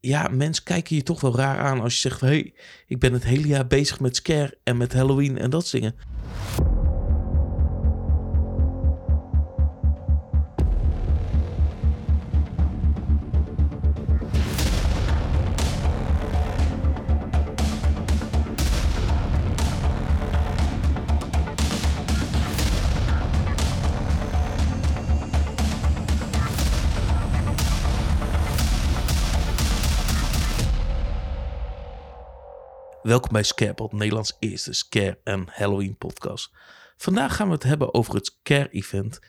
[0.00, 2.54] ja, mensen kijken je toch wel raar aan als je zegt: hey,
[2.86, 5.92] ik ben het hele jaar bezig met scare en met Halloween en dat soort
[33.10, 36.50] Welkom bij Scarepot, Nederlands eerste Scare en Halloween podcast.
[36.96, 39.20] Vandaag gaan we het hebben over het Scare Event.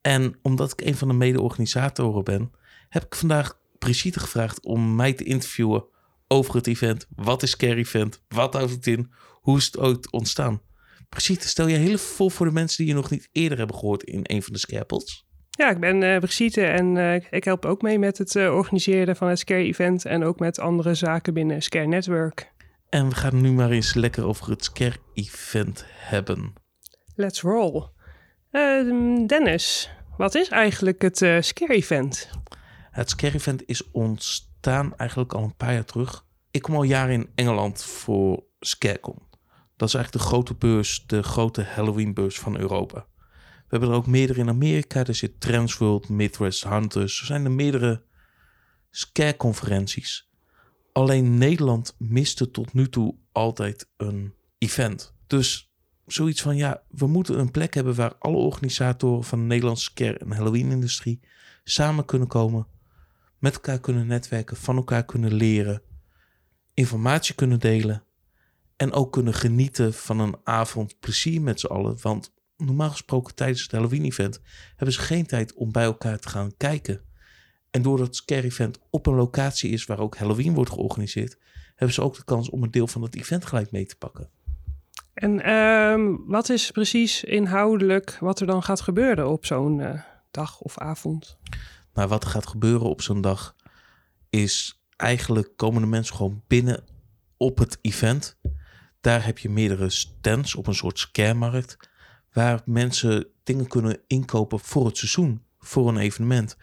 [0.00, 2.52] En omdat ik een van de mede-organisatoren ben,
[2.88, 5.84] heb ik vandaag Brigitte gevraagd om mij te interviewen
[6.28, 7.06] over het event.
[7.16, 8.22] Wat is Scare Event?
[8.28, 9.12] Wat houdt het in?
[9.40, 10.62] Hoe is het ooit ontstaan?
[11.08, 14.02] Brigitte, stel je heel voor voor de mensen die je nog niet eerder hebben gehoord
[14.02, 15.26] in een van de Scarepots.
[15.50, 19.16] Ja, ik ben uh, Brigitte en uh, ik help ook mee met het uh, organiseren
[19.16, 22.50] van het Scare Event en ook met andere zaken binnen Scare Network.
[22.90, 26.52] En we gaan nu maar eens lekker over het Scare-event hebben.
[27.14, 27.88] Let's roll.
[28.52, 32.30] Uh, Dennis, wat is eigenlijk het uh, Scare-event?
[32.90, 36.24] Het Scare-event is ontstaan eigenlijk al een paar jaar terug.
[36.50, 39.28] Ik kom al jaren in Engeland voor Scarecon.
[39.76, 43.06] Dat is eigenlijk de grote beurs, de grote Halloween-beurs van Europa.
[43.16, 45.04] We hebben er ook meerdere in Amerika.
[45.04, 47.20] Er zit Transworld, Midwest Hunters.
[47.20, 48.02] Er zijn er meerdere
[48.90, 50.29] Scare-conferenties.
[50.92, 55.14] Alleen Nederland miste tot nu toe altijd een event.
[55.26, 55.72] Dus
[56.06, 60.18] zoiets van ja, we moeten een plek hebben waar alle organisatoren van de Nederlandse care-
[60.18, 61.20] en Halloween-industrie
[61.64, 62.66] samen kunnen komen,
[63.38, 65.82] met elkaar kunnen netwerken, van elkaar kunnen leren,
[66.74, 68.04] informatie kunnen delen
[68.76, 71.98] en ook kunnen genieten van een avond plezier met z'n allen.
[72.02, 74.40] Want normaal gesproken tijdens het Halloween-event
[74.76, 77.00] hebben ze geen tijd om bij elkaar te gaan kijken.
[77.70, 81.38] En doordat het Scare Event op een locatie is waar ook Halloween wordt georganiseerd,
[81.74, 84.28] hebben ze ook de kans om een deel van het event gelijk mee te pakken.
[85.14, 90.60] En um, wat is precies inhoudelijk wat er dan gaat gebeuren op zo'n uh, dag
[90.60, 91.38] of avond?
[91.94, 93.54] Nou, wat er gaat gebeuren op zo'n dag
[94.30, 96.84] is eigenlijk komen de mensen gewoon binnen
[97.36, 98.38] op het event.
[99.00, 101.76] Daar heb je meerdere stands op een soort scaremarkt,
[102.32, 106.56] waar mensen dingen kunnen inkopen voor het seizoen, voor een evenement.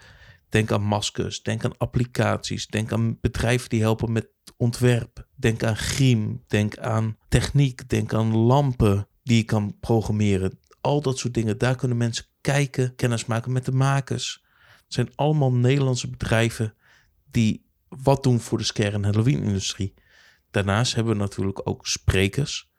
[0.48, 5.26] Denk aan maskers, denk aan applicaties, denk aan bedrijven die helpen met ontwerp.
[5.34, 10.58] Denk aan griem, denk aan techniek, denk aan lampen die je kan programmeren.
[10.80, 14.44] Al dat soort dingen, daar kunnen mensen kijken, kennis maken met de makers.
[14.84, 16.74] Het zijn allemaal Nederlandse bedrijven
[17.30, 19.94] die wat doen voor de scare- en Halloween-industrie.
[20.50, 22.72] Daarnaast hebben we natuurlijk ook sprekers,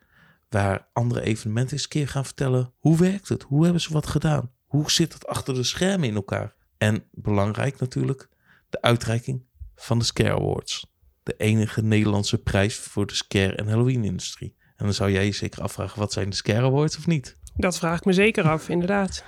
[0.50, 4.52] waar andere evenementen eens keer gaan vertellen hoe werkt het, hoe hebben ze wat gedaan,
[4.66, 6.56] hoe zit het achter de schermen in elkaar.
[6.80, 8.30] En belangrijk natuurlijk,
[8.70, 9.44] de uitreiking
[9.76, 10.88] van de Scare Awards.
[11.24, 14.56] De enige Nederlandse prijs voor de scare- en Halloween-industrie.
[14.76, 17.38] En dan zou jij je zeker afvragen, wat zijn de Scare Awards of niet?
[17.56, 19.24] Dat vraag ik me zeker af, inderdaad.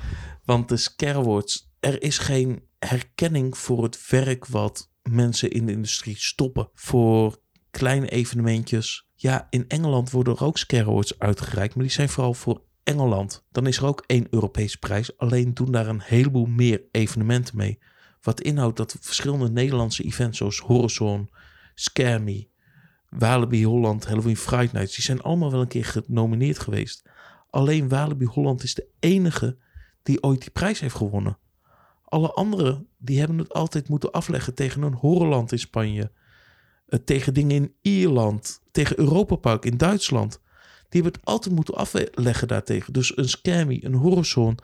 [0.45, 5.72] Want de Scare Awards, er is geen herkenning voor het werk wat mensen in de
[5.72, 6.69] industrie stoppen.
[6.73, 7.41] Voor
[7.72, 9.09] kleine evenementjes.
[9.16, 13.46] Ja, in Engeland worden er ook Scare Awards uitgereikt, maar die zijn vooral voor Engeland.
[13.52, 15.18] Dan is er ook één Europese prijs.
[15.18, 17.80] Alleen doen daar een heleboel meer evenementen mee.
[18.22, 21.30] Wat inhoudt dat verschillende Nederlandse events zoals Horizon,
[21.75, 22.47] Scare Me,
[23.09, 27.09] Walibi Holland, Halloween Friday Nights, die zijn allemaal wel een keer genomineerd geweest.
[27.50, 29.58] Alleen Walibi Holland is de enige
[30.03, 31.38] die ooit die prijs heeft gewonnen.
[32.03, 36.12] Alle anderen die hebben het altijd moeten afleggen tegen een Horrorland in Spanje,
[36.88, 40.41] eh, tegen dingen in Ierland, tegen Europa Park in Duitsland.
[40.91, 42.94] Die hebben het altijd moeten afleggen daartegen.
[42.94, 44.57] Dus een Scammy, een Horizon,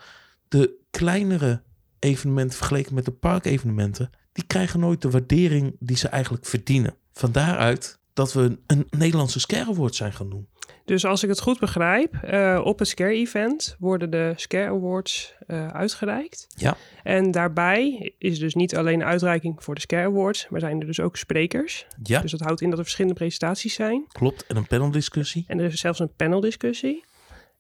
[0.48, 1.62] de kleinere
[2.00, 6.96] evenementen vergeleken met de parkevenementen, die krijgen nooit de waardering die ze eigenlijk verdienen.
[7.14, 10.48] Van daaruit dat we een Nederlandse Scare zijn gaan.
[10.88, 15.34] Dus als ik het goed begrijp, uh, op het Scare Event worden de Scare Awards
[15.48, 16.48] uh, uitgereikt.
[16.56, 16.78] Ja.
[17.04, 21.00] En daarbij is dus niet alleen uitreiking voor de Scare Awards, maar zijn er dus
[21.00, 21.88] ook sprekers.
[22.04, 22.22] Ja.
[22.22, 24.06] Dus dat houdt in dat er verschillende presentaties zijn.
[24.08, 25.44] Klopt, en een paneldiscussie.
[25.48, 27.04] En er is zelfs een paneldiscussie.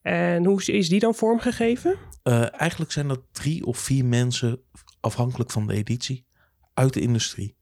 [0.01, 1.95] En hoe is die dan vormgegeven?
[2.23, 4.61] Uh, eigenlijk zijn dat drie of vier mensen,
[4.99, 6.25] afhankelijk van de editie,
[6.73, 7.57] uit de industrie.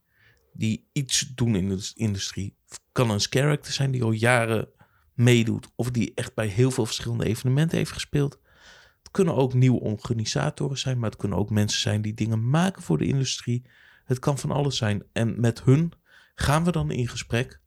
[0.53, 2.57] Die iets doen in de industrie.
[2.91, 4.73] Kan een character zijn die al jaren
[5.15, 5.67] meedoet.
[5.75, 8.39] Of die echt bij heel veel verschillende evenementen heeft gespeeld.
[8.97, 10.99] Het kunnen ook nieuwe organisatoren zijn.
[10.99, 13.65] Maar het kunnen ook mensen zijn die dingen maken voor de industrie.
[14.05, 15.03] Het kan van alles zijn.
[15.13, 15.91] En met hun
[16.35, 17.59] gaan we dan in gesprek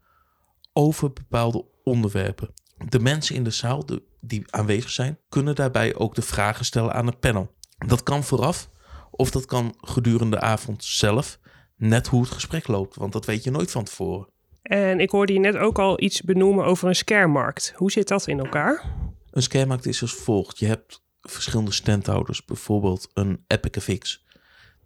[0.73, 2.53] over bepaalde onderwerpen.
[2.89, 3.85] De mensen in de zaal
[4.21, 7.55] die aanwezig zijn, kunnen daarbij ook de vragen stellen aan het panel.
[7.87, 8.71] Dat kan vooraf
[9.11, 11.39] of dat kan gedurende de avond zelf
[11.77, 12.97] net hoe het gesprek loopt.
[12.97, 14.29] Want dat weet je nooit van tevoren.
[14.69, 17.73] En ik hoorde je net ook al iets benoemen over een scaremarkt.
[17.77, 18.85] Hoe zit dat in elkaar?
[19.31, 20.59] Een scaremarkt is als volgt.
[20.59, 22.45] Je hebt verschillende standhouders.
[22.45, 24.19] Bijvoorbeeld een Epic.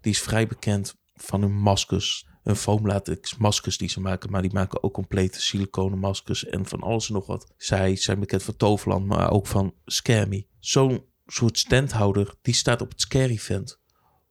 [0.00, 2.26] Die is vrij bekend van hun maskers.
[2.42, 4.30] Een foamlatex maskers die ze maken.
[4.30, 6.44] Maar die maken ook complete siliconen maskers.
[6.44, 7.52] En van alles en nog wat.
[7.56, 9.06] Zij zijn bekend van Toverland.
[9.06, 12.34] Maar ook van Scare Zo'n soort standhouder.
[12.42, 13.80] Die staat op het Scare Event.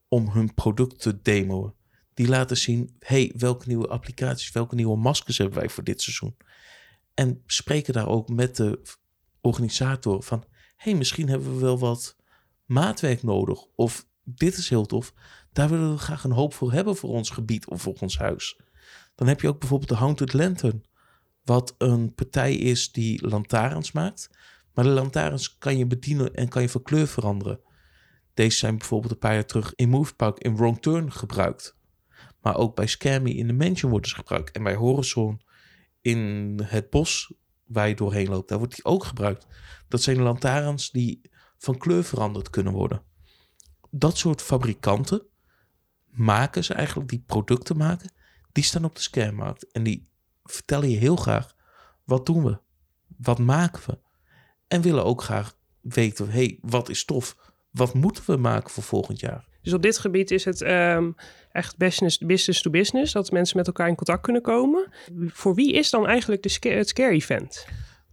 [0.07, 1.73] Om hun product te demoen.
[2.21, 2.95] Die laten zien.
[2.99, 4.51] hey, welke nieuwe applicaties.
[4.51, 6.37] Welke nieuwe maskers hebben wij voor dit seizoen.
[7.13, 8.81] En spreken daar ook met de
[9.39, 10.43] organisator van...
[10.75, 12.15] hey, misschien hebben we wel wat
[12.65, 13.65] maatwerk nodig.
[13.75, 15.13] Of dit is heel tof.
[15.53, 18.59] Daar willen we graag een hoop voor hebben voor ons gebied of voor ons huis.
[19.15, 20.83] Dan heb je ook bijvoorbeeld de Haunted Lantern.
[21.43, 24.29] Wat een partij is die lantaarns maakt.
[24.73, 27.59] Maar de lantaarns kan je bedienen en kan je van kleur veranderen.
[28.33, 31.79] Deze zijn bijvoorbeeld een paar jaar terug in Movepark in Wrong Turn gebruikt.
[32.41, 34.51] Maar ook bij Scammy in de Mansion worden ze gebruikt.
[34.51, 35.41] En bij Horizon
[36.01, 37.33] in het bos
[37.65, 39.47] waar je doorheen loopt, daar wordt die ook gebruikt.
[39.87, 41.21] Dat zijn lantaarns die
[41.57, 43.03] van kleur veranderd kunnen worden.
[43.89, 45.25] Dat soort fabrikanten
[46.05, 48.13] maken ze eigenlijk, die producten maken,
[48.51, 49.71] die staan op de scanmarkt.
[49.71, 50.09] En die
[50.43, 51.55] vertellen je heel graag,
[52.03, 52.59] wat doen we?
[53.17, 53.99] Wat maken we?
[54.67, 57.53] En willen ook graag weten, hey, wat is tof?
[57.71, 59.47] Wat moeten we maken voor volgend jaar?
[59.61, 61.15] Dus op dit gebied is het um,
[61.51, 64.91] echt business, business to business, dat mensen met elkaar in contact kunnen komen.
[65.27, 67.67] Voor wie is dan eigenlijk de scare, het Scare Event?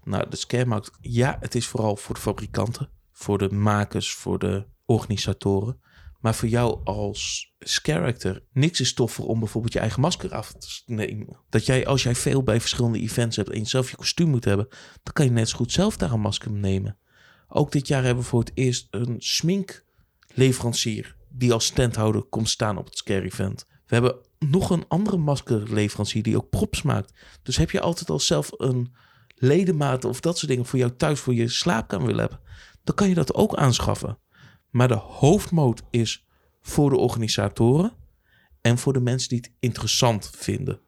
[0.04, 4.66] Nou, de Scaremarkt, ja, het is vooral voor de fabrikanten, voor de makers, voor de
[4.84, 5.80] organisatoren.
[6.20, 10.82] Maar voor jou als character, niks is toffer om bijvoorbeeld je eigen masker af te
[10.86, 11.40] nemen.
[11.48, 14.44] Dat jij, als jij veel bij verschillende events hebt en je zelf je kostuum moet
[14.44, 14.68] hebben,
[15.02, 16.98] dan kan je net zo goed zelf daar een masker nemen.
[17.48, 22.76] Ook dit jaar hebben we voor het eerst een sminkleverancier die als standhouder komt staan
[22.76, 23.64] op het Scare Event.
[23.86, 27.12] We hebben nog een andere maskerleverancier die ook props maakt.
[27.42, 28.94] Dus heb je altijd al zelf een
[29.34, 32.40] ledemaat of dat soort dingen voor jou thuis voor je slaapkamer willen hebben,
[32.84, 34.18] dan kan je dat ook aanschaffen.
[34.70, 36.26] Maar de hoofdmoot is
[36.60, 37.92] voor de organisatoren
[38.60, 40.80] en voor de mensen die het interessant vinden.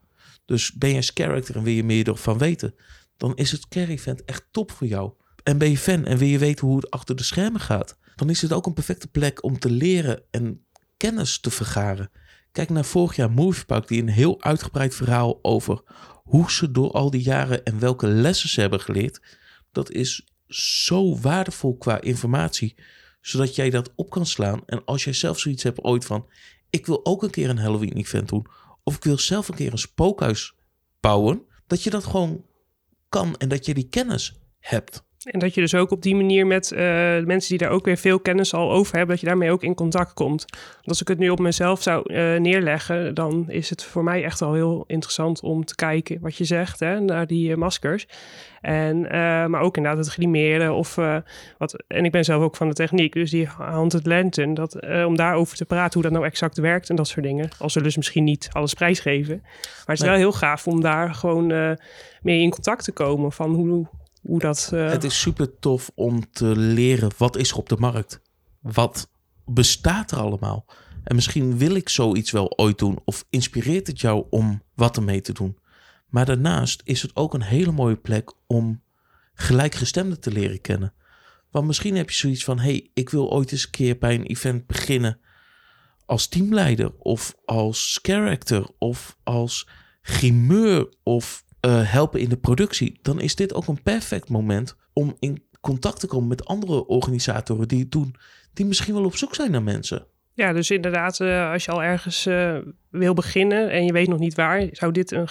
[0.45, 2.75] Dus ben je een character en wil je meer ervan weten,
[3.17, 5.13] dan is het Care Event echt top voor jou.
[5.43, 8.31] En ben je fan en wil je weten hoe het achter de schermen gaat, dan
[8.31, 10.65] is het ook een perfecte plek om te leren en
[10.97, 12.11] kennis te vergaren.
[12.53, 15.83] Kijk naar vorig jaar Moviepark, die een heel uitgebreid verhaal over
[16.25, 19.21] hoe ze door al die jaren en welke lessen ze hebben geleerd.
[19.73, 22.75] Dat is zo waardevol qua informatie
[23.21, 24.63] zodat jij dat op kan slaan.
[24.67, 26.29] En als jij zelf zoiets hebt ooit van,
[26.71, 28.47] ik wil ook een keer een Halloween event doen.
[28.83, 30.55] Of ik wil zelf een keer een spookhuis
[31.01, 31.43] bouwen.
[31.67, 32.45] Dat je dat gewoon
[33.09, 35.09] kan en dat je die kennis hebt.
[35.21, 36.79] En dat je dus ook op die manier met uh,
[37.25, 39.75] mensen die daar ook weer veel kennis al over hebben, dat je daarmee ook in
[39.75, 40.45] contact komt.
[40.51, 44.25] Want als ik het nu op mezelf zou uh, neerleggen, dan is het voor mij
[44.25, 48.07] echt al heel interessant om te kijken wat je zegt hè, naar die uh, maskers.
[48.61, 49.01] En,
[49.51, 50.95] maar ook inderdaad het glimeren of
[51.59, 51.85] wat.
[51.87, 55.57] En ik ben zelf ook van de techniek, dus die Haunted Lantern, dat, om daarover
[55.57, 57.49] te praten hoe dat nou exact werkt en dat soort dingen.
[57.59, 59.41] Als we dus misschien niet alles prijsgeven.
[59.43, 61.47] Maar het is wel heel gaaf om daar gewoon
[62.23, 63.87] mee in contact te komen van hoe
[64.21, 64.71] hoe dat...
[64.75, 64.91] Uh...
[64.91, 68.21] Het is super tof om te leren wat is er op de markt.
[68.61, 69.11] Wat
[69.45, 70.65] bestaat er allemaal?
[71.05, 75.21] En misschien wil ik zoiets wel ooit doen of inspireert het jou om wat ermee
[75.21, 75.59] te doen.
[76.09, 78.83] Maar daarnaast is het ook een hele mooie plek om
[79.35, 80.93] gelijkgestemden te leren kennen.
[81.51, 84.27] Want misschien heb je zoiets van: hey, ik wil ooit eens een keer bij een
[84.27, 85.21] event beginnen
[86.07, 89.69] als teamleider of als character of als
[90.03, 95.17] grimeur of uh, helpen in de productie, dan is dit ook een perfect moment om
[95.19, 98.15] in contact te komen met andere organisatoren die het doen,
[98.53, 100.07] die misschien wel op zoek zijn naar mensen.
[100.35, 102.59] Ja, dus inderdaad, uh, als je al ergens uh,
[102.91, 105.29] wil beginnen en je weet nog niet waar, zou dit een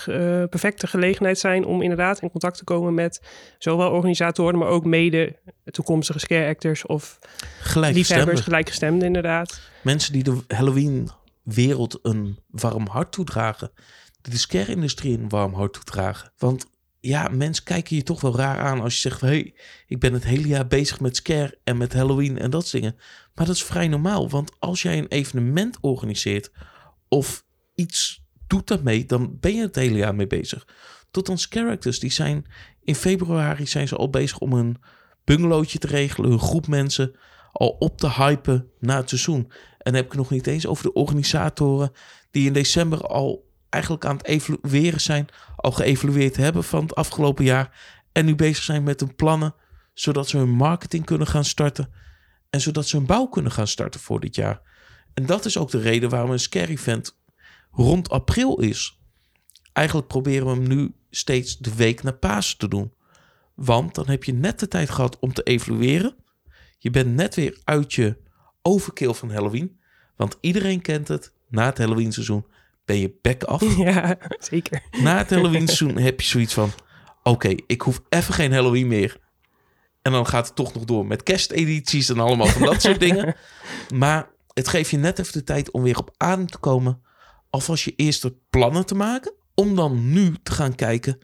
[0.49, 3.21] perfecte gelegenheid zijn om inderdaad in contact te komen met
[3.57, 7.19] zowel organisatoren, maar ook mede toekomstige scare actors of
[7.73, 9.61] liefhebbers, gelijkgestemden inderdaad.
[9.83, 13.71] Mensen die de Halloween-wereld een warm hart toedragen
[14.21, 16.31] de scare-industrie een warm hart toedragen.
[16.37, 16.65] Want
[16.99, 19.53] ja, mensen kijken je toch wel raar aan als je zegt: hey,
[19.87, 22.95] ik ben het hele jaar bezig met scare en met Halloween en dat dingen.
[23.33, 26.51] Maar dat is vrij normaal, want als jij een evenement organiseert
[27.07, 27.45] of
[27.75, 30.67] iets doet daarmee, dan ben je het hele jaar mee bezig.
[31.11, 32.45] Tot ons characters, die zijn
[32.83, 34.77] in februari zijn ze al bezig om een
[35.23, 37.15] bungalowtje te regelen, een groep mensen
[37.51, 39.51] al op te hypen na het seizoen.
[39.77, 41.91] En dan heb ik nog niet eens over de organisatoren
[42.31, 47.45] die in december al eigenlijk aan het evalueren zijn, al geëvalueerd hebben van het afgelopen
[47.45, 47.97] jaar.
[48.11, 49.55] En nu bezig zijn met hun plannen,
[49.93, 51.89] zodat ze hun marketing kunnen gaan starten.
[52.49, 54.61] En zodat ze hun bouw kunnen gaan starten voor dit jaar.
[55.13, 57.17] En dat is ook de reden waarom een scary event
[57.71, 58.99] rond april is.
[59.73, 62.93] Eigenlijk proberen we hem nu steeds de week na Pasen te doen.
[63.55, 66.15] Want dan heb je net de tijd gehad om te evalueren.
[66.77, 68.17] Je bent net weer uit je
[68.61, 69.79] overkill van Halloween.
[70.15, 71.33] Want iedereen kent het.
[71.47, 72.45] Na het Halloween seizoen
[72.89, 73.61] ben je bek af.
[73.77, 74.81] Ja, zeker.
[74.91, 76.71] Na het Halloween seizoen heb je zoiets van...
[77.23, 79.17] Oké, ik hoef even geen Halloween meer.
[80.01, 83.35] En dan gaat het toch nog door met kerstedities en allemaal van dat soort dingen.
[83.93, 87.01] Maar het geeft je net even de tijd om weer op adem te komen.
[87.49, 89.33] Alvast je eerste plannen te maken.
[89.55, 91.19] Om dan nu te gaan kijken...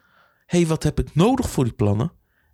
[0.46, 2.12] Hey, wat heb ik nodig voor die plannen?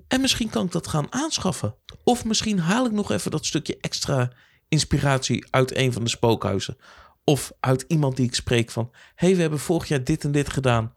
[0.08, 1.75] En misschien kan ik dat gaan aanschaffen.
[2.03, 4.32] Of misschien haal ik nog even dat stukje extra
[4.68, 6.77] inspiratie uit een van de spookhuizen.
[7.24, 8.92] Of uit iemand die ik spreek van...
[9.16, 10.94] Hey, we hebben vorig jaar dit en dit gedaan.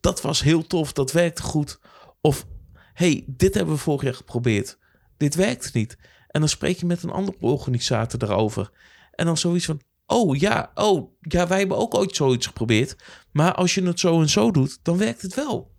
[0.00, 1.80] Dat was heel tof, dat werkte goed.
[2.20, 2.46] Of,
[2.92, 4.78] hey, dit hebben we vorig jaar geprobeerd.
[5.16, 5.96] Dit werkt niet.
[6.28, 8.70] En dan spreek je met een andere organisator daarover.
[9.10, 9.80] En dan zoiets van...
[10.06, 12.96] Oh ja, oh ja, wij hebben ook ooit zoiets geprobeerd.
[13.32, 15.72] Maar als je het zo en zo doet, dan werkt het wel.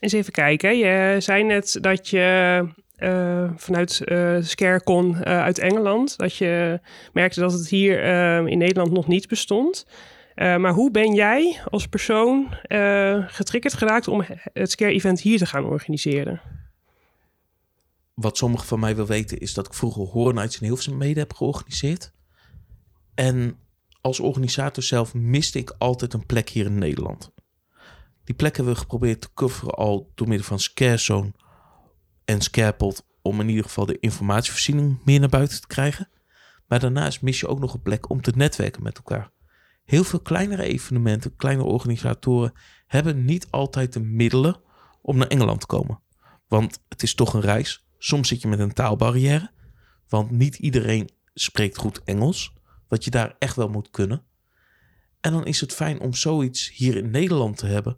[0.00, 0.78] Eens even kijken.
[0.78, 2.66] Je zei net dat je
[3.00, 6.80] uh, vanuit uh, Scarecon uh, uit Engeland, dat je
[7.12, 8.02] merkte dat het hier
[8.46, 9.86] in Nederland nog niet bestond.
[10.34, 12.54] maar hoe ben jij als persoon
[13.26, 16.40] getriggerd geraakt om het Scare-event hier te gaan organiseren?
[18.14, 21.20] Wat sommigen van mij wil weten is dat ik vroeger Horror Nights in Hilversum mede
[21.20, 22.12] heb georganiseerd.
[23.14, 23.58] En
[24.00, 27.32] als organisator zelf miste ik altijd een plek hier in Nederland.
[28.24, 31.32] Die plek hebben we geprobeerd te coveren al door middel van Scarezone
[32.30, 36.08] en Scarepot om in ieder geval de informatievoorziening meer naar buiten te krijgen.
[36.66, 39.30] Maar daarnaast mis je ook nog een plek om te netwerken met elkaar.
[39.84, 42.52] Heel veel kleinere evenementen, kleine organisatoren
[42.86, 44.60] hebben niet altijd de middelen
[45.02, 46.00] om naar Engeland te komen.
[46.48, 47.86] Want het is toch een reis.
[47.98, 49.50] Soms zit je met een taalbarrière,
[50.08, 52.52] want niet iedereen spreekt goed Engels,
[52.88, 54.22] wat je daar echt wel moet kunnen.
[55.20, 57.96] En dan is het fijn om zoiets hier in Nederland te hebben,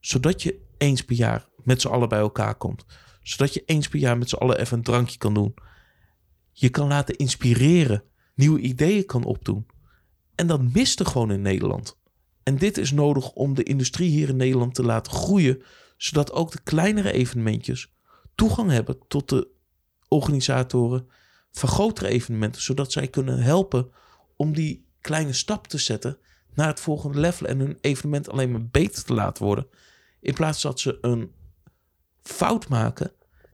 [0.00, 2.84] zodat je eens per jaar met z'n allen bij elkaar komt.
[3.24, 5.54] Zodat je eens per jaar met z'n allen even een drankje kan doen.
[6.52, 8.02] Je kan laten inspireren,
[8.34, 9.66] nieuwe ideeën kan opdoen.
[10.34, 11.98] En dat miste gewoon in Nederland.
[12.42, 15.62] En dit is nodig om de industrie hier in Nederland te laten groeien,
[15.96, 17.92] zodat ook de kleinere evenementjes
[18.34, 19.48] toegang hebben tot de
[20.08, 21.08] organisatoren
[21.50, 23.90] van grotere evenementen, zodat zij kunnen helpen
[24.36, 26.18] om die kleine stap te zetten
[26.54, 29.66] naar het volgende level en hun evenement alleen maar beter te laten worden.
[30.20, 31.32] In plaats dat ze een
[32.24, 33.12] fout maken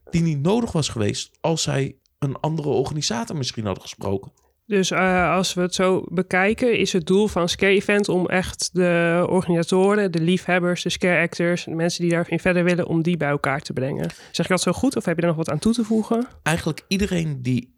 [0.09, 4.31] die niet nodig was geweest als zij een andere organisator misschien hadden gesproken.
[4.65, 8.69] Dus uh, als we het zo bekijken, is het doel van Scare Event om echt
[8.73, 13.17] de organisatoren, de liefhebbers, de scare actors, de mensen die daarin verder willen, om die
[13.17, 14.09] bij elkaar te brengen.
[14.31, 16.27] Zeg ik dat zo goed of heb je er nog wat aan toe te voegen?
[16.43, 17.75] Eigenlijk iedereen die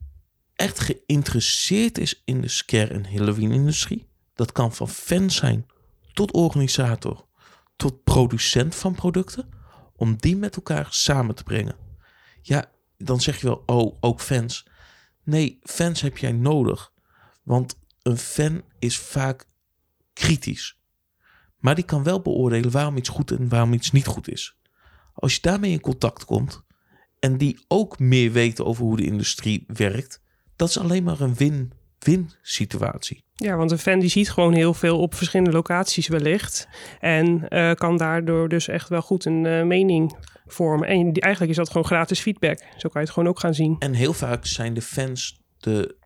[0.55, 5.65] echt geïnteresseerd is in de scare- en Halloween-industrie, dat kan van fan zijn
[6.13, 7.25] tot organisator,
[7.75, 9.49] tot producent van producten,
[10.03, 11.75] om die met elkaar samen te brengen.
[12.41, 14.67] Ja, dan zeg je wel, oh, ook fans.
[15.23, 16.91] Nee, fans heb jij nodig.
[17.43, 19.47] Want een fan is vaak
[20.13, 20.79] kritisch.
[21.57, 24.57] Maar die kan wel beoordelen waarom iets goed en waarom iets niet goed is.
[25.13, 26.63] Als je daarmee in contact komt
[27.19, 30.21] en die ook meer weten over hoe de industrie werkt,
[30.55, 33.23] dat is alleen maar een win-win situatie.
[33.43, 36.67] Ja, want een fan die ziet gewoon heel veel op verschillende locaties wellicht.
[36.99, 40.87] En uh, kan daardoor dus echt wel goed een uh, mening vormen.
[40.87, 42.59] En eigenlijk is dat gewoon gratis feedback.
[42.59, 43.75] Zo kan je het gewoon ook gaan zien.
[43.79, 45.97] En heel vaak zijn de fans de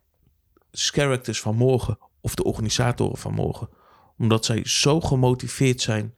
[0.70, 3.68] characters van morgen of de organisatoren van morgen.
[4.16, 6.14] Omdat zij zo gemotiveerd zijn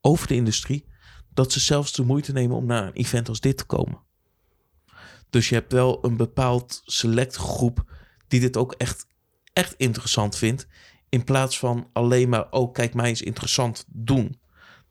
[0.00, 0.86] over de industrie,
[1.34, 4.00] dat ze zelfs de moeite nemen om naar een event als dit te komen.
[5.30, 7.84] Dus je hebt wel een bepaald select groep
[8.28, 9.10] die dit ook echt
[9.52, 10.66] echt interessant vindt.
[11.08, 14.40] In plaats van alleen maar, oh kijk mij eens interessant doen.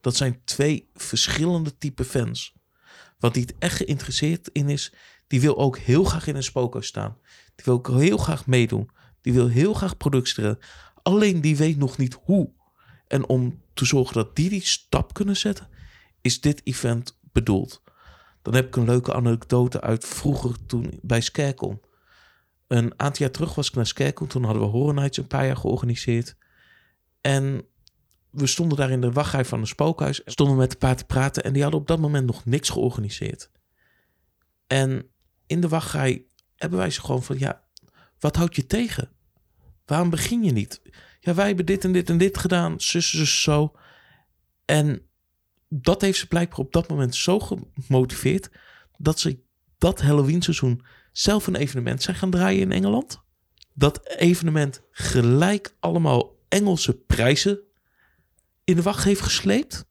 [0.01, 2.55] Dat zijn twee verschillende type fans.
[3.19, 4.93] Wat die het echt geïnteresseerd in is,
[5.27, 7.17] die wil ook heel graag in een spookhuis staan.
[7.55, 8.89] Die wil ook heel graag meedoen.
[9.21, 10.55] Die wil heel graag productie
[11.01, 12.51] Alleen die weet nog niet hoe.
[13.07, 15.67] En om te zorgen dat die die stap kunnen zetten,
[16.21, 17.81] is dit event bedoeld.
[18.41, 21.81] Dan heb ik een leuke anekdote uit vroeger toen bij Scarecon.
[22.71, 24.27] Een aantal jaar terug was ik naar Scarecon.
[24.27, 26.35] Toen hadden we Horror Nights een paar jaar georganiseerd.
[27.21, 27.65] En
[28.29, 30.21] we stonden daar in de wachtrij van een spookhuis.
[30.25, 31.43] Stonden met een paar te praten.
[31.43, 33.49] En die hadden op dat moment nog niks georganiseerd.
[34.67, 35.11] En
[35.47, 36.25] in de wachtrij
[36.55, 37.39] hebben wij ze gewoon van...
[37.39, 37.63] Ja,
[38.19, 39.11] wat houd je tegen?
[39.85, 40.81] Waarom begin je niet?
[41.19, 42.81] Ja, wij hebben dit en dit en dit gedaan.
[42.81, 43.75] Zus, zo.
[44.65, 45.07] En
[45.69, 48.51] dat heeft ze blijkbaar op dat moment zo gemotiveerd...
[48.97, 49.43] dat ze
[49.77, 53.21] dat Halloween seizoen zelf een evenement zijn gaan draaien in Engeland.
[53.73, 57.59] Dat evenement gelijk allemaal Engelse prijzen
[58.63, 59.85] in de wacht heeft gesleept.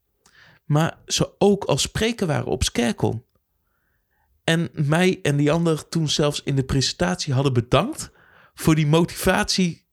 [0.64, 3.24] Maar ze ook als spreker waren op Scarecon.
[4.44, 8.10] En mij en die ander toen zelfs in de presentatie hadden bedankt
[8.54, 9.86] voor die motivatie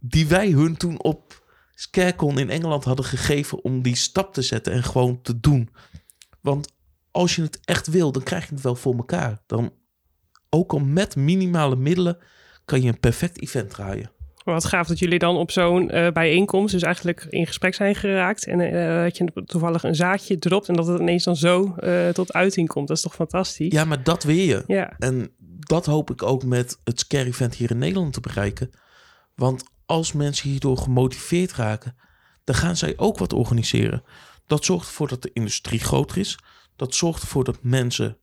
[0.00, 4.72] die wij hun toen op Scarecon in Engeland hadden gegeven om die stap te zetten
[4.72, 5.70] en gewoon te doen.
[6.40, 6.72] Want
[7.10, 9.42] als je het echt wil, dan krijg je het wel voor elkaar.
[9.46, 9.72] Dan,
[10.50, 12.18] ook al met minimale middelen,
[12.64, 14.10] kan je een perfect event draaien.
[14.44, 18.46] Wat gaaf dat jullie dan op zo'n uh, bijeenkomst dus eigenlijk in gesprek zijn geraakt.
[18.46, 22.08] En uh, dat je toevallig een zaadje dropt en dat het ineens dan zo uh,
[22.08, 22.88] tot uiting komt.
[22.88, 23.72] Dat is toch fantastisch?
[23.72, 24.64] Ja, maar dat wil je.
[24.66, 24.92] Ja.
[24.98, 28.70] En dat hoop ik ook met het Scare Event hier in Nederland te bereiken.
[29.34, 31.96] Want als mensen hierdoor gemotiveerd raken,
[32.44, 34.02] dan gaan zij ook wat organiseren.
[34.46, 36.38] Dat zorgt ervoor dat de industrie groter is.
[36.76, 38.16] Dat zorgt ervoor dat mensen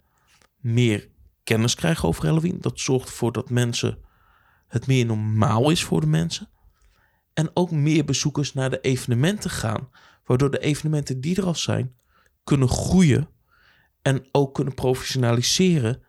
[0.60, 1.08] meer
[1.45, 2.57] kennis krijgen over Halloween.
[2.61, 3.97] Dat zorgt ervoor dat mensen
[4.67, 6.49] het meer normaal is voor de mensen.
[7.33, 9.89] En ook meer bezoekers naar de evenementen gaan.
[10.25, 11.95] Waardoor de evenementen die er al zijn,
[12.43, 13.29] kunnen groeien.
[14.01, 16.03] En ook kunnen professionaliseren.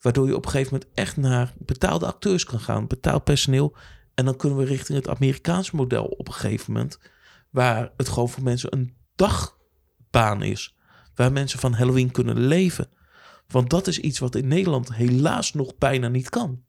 [0.00, 3.76] Waardoor je op een gegeven moment echt naar betaalde acteurs kan gaan, betaald personeel.
[4.14, 6.98] En dan kunnen we richting het Amerikaanse model op een gegeven moment.
[7.50, 10.76] Waar het gewoon voor mensen een dagbaan is.
[11.14, 12.88] Waar mensen van Halloween kunnen leven.
[13.52, 16.62] Want dat is iets wat in Nederland helaas nog bijna niet kan.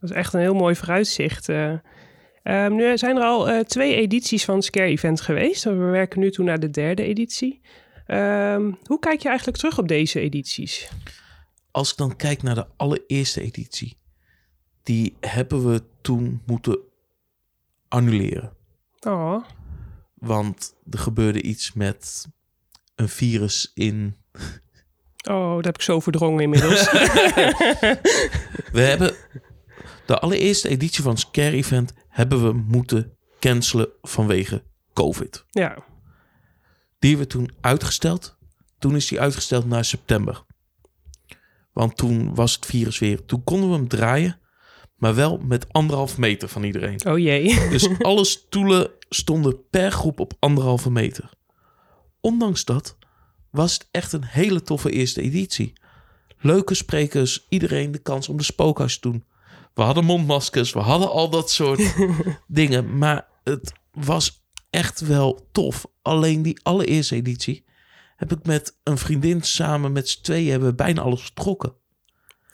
[0.00, 1.48] Dat is echt een heel mooi vooruitzicht.
[1.48, 1.78] Uh,
[2.68, 5.64] nu zijn er al uh, twee edities van Scare Event geweest.
[5.64, 7.60] We werken nu toe naar de derde editie.
[8.06, 10.90] Uh, hoe kijk je eigenlijk terug op deze edities?
[11.70, 13.98] Als ik dan kijk naar de allereerste editie,
[14.82, 16.78] die hebben we toen moeten
[17.88, 18.56] annuleren.
[19.00, 19.44] Oh.
[20.14, 22.26] Want er gebeurde iets met
[22.94, 24.16] een virus in.
[25.30, 26.90] Oh, dat heb ik zo verdrongen inmiddels.
[28.72, 29.14] we hebben
[30.06, 35.44] de allereerste editie van Scare Event hebben we moeten cancelen vanwege COVID.
[35.50, 35.74] Ja.
[36.98, 38.36] Die hebben we toen uitgesteld.
[38.78, 40.44] Toen is die uitgesteld naar september.
[41.72, 43.24] Want toen was het virus weer.
[43.24, 44.40] Toen konden we hem draaien,
[44.96, 47.06] maar wel met anderhalf meter van iedereen.
[47.06, 47.68] Oh jee.
[47.70, 51.30] Dus alle stoelen stonden per groep op anderhalve meter.
[52.20, 52.96] Ondanks dat
[53.56, 55.72] was het echt een hele toffe eerste editie.
[56.38, 59.24] Leuke sprekers, iedereen de kans om de spookhuis te doen.
[59.74, 61.94] We hadden mondmaskers, we hadden al dat soort
[62.46, 62.98] dingen.
[62.98, 65.86] Maar het was echt wel tof.
[66.02, 67.64] Alleen die allereerste editie
[68.16, 71.74] heb ik met een vriendin samen met z'n tweeën hebben we bijna alles vertrokken.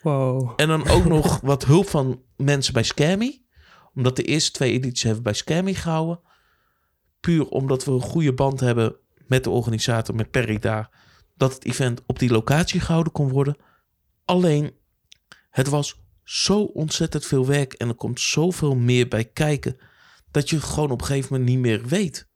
[0.03, 0.53] Wow.
[0.57, 3.43] En dan ook nog wat hulp van mensen bij Scammy.
[3.95, 6.21] Omdat de eerste twee edities hebben bij Scammy gehouden.
[7.21, 8.97] Puur omdat we een goede band hebben
[9.33, 10.91] met de organisator, met Perry daar.
[11.37, 13.57] Dat het event op die locatie gehouden kon worden.
[14.25, 14.75] Alleen,
[15.51, 19.77] het was zo ontzettend veel werk en er komt zoveel meer bij kijken
[20.31, 22.29] dat je gewoon op een gegeven moment niet meer weet.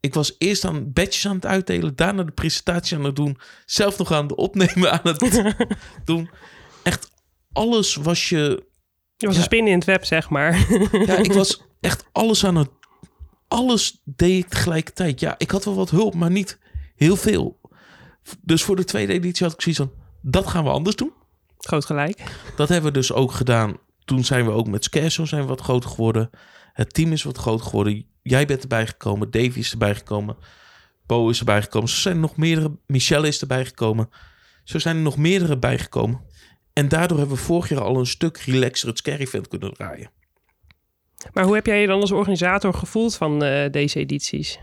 [0.00, 3.98] Ik was eerst aan badges aan het uitdelen, daarna de presentatie aan het doen, zelf
[3.98, 5.54] nog aan het opnemen aan het
[6.04, 6.30] doen.
[6.82, 7.10] Echt
[7.52, 8.66] alles was je.
[9.16, 10.66] Je was een spin in het web, zeg maar.
[11.06, 12.70] ja, ik was echt alles aan het.
[13.54, 15.20] Alles deed ik tegelijkertijd.
[15.20, 16.58] Ja, ik had wel wat hulp, maar niet
[16.96, 17.60] heel veel.
[18.40, 21.12] Dus voor de tweede editie had ik zoiets van: dat gaan we anders doen.
[21.58, 22.22] Groot gelijk.
[22.56, 23.76] Dat hebben we dus ook gedaan.
[24.04, 26.30] Toen zijn we ook met Scarso zijn we wat groter geworden.
[26.72, 28.06] Het team is wat groter geworden.
[28.22, 29.30] Jij bent erbij gekomen.
[29.30, 30.36] Davy is erbij gekomen.
[31.06, 31.88] Bo is erbij gekomen.
[31.88, 32.76] Zo zijn er nog meerdere.
[32.86, 34.08] Michelle is erbij gekomen.
[34.64, 36.20] Zo zijn er nog meerdere bijgekomen.
[36.72, 40.10] En daardoor hebben we vorig jaar al een stuk relaxer het Scare Event kunnen draaien.
[41.32, 44.58] Maar hoe heb jij je dan als organisator gevoeld van uh, deze edities?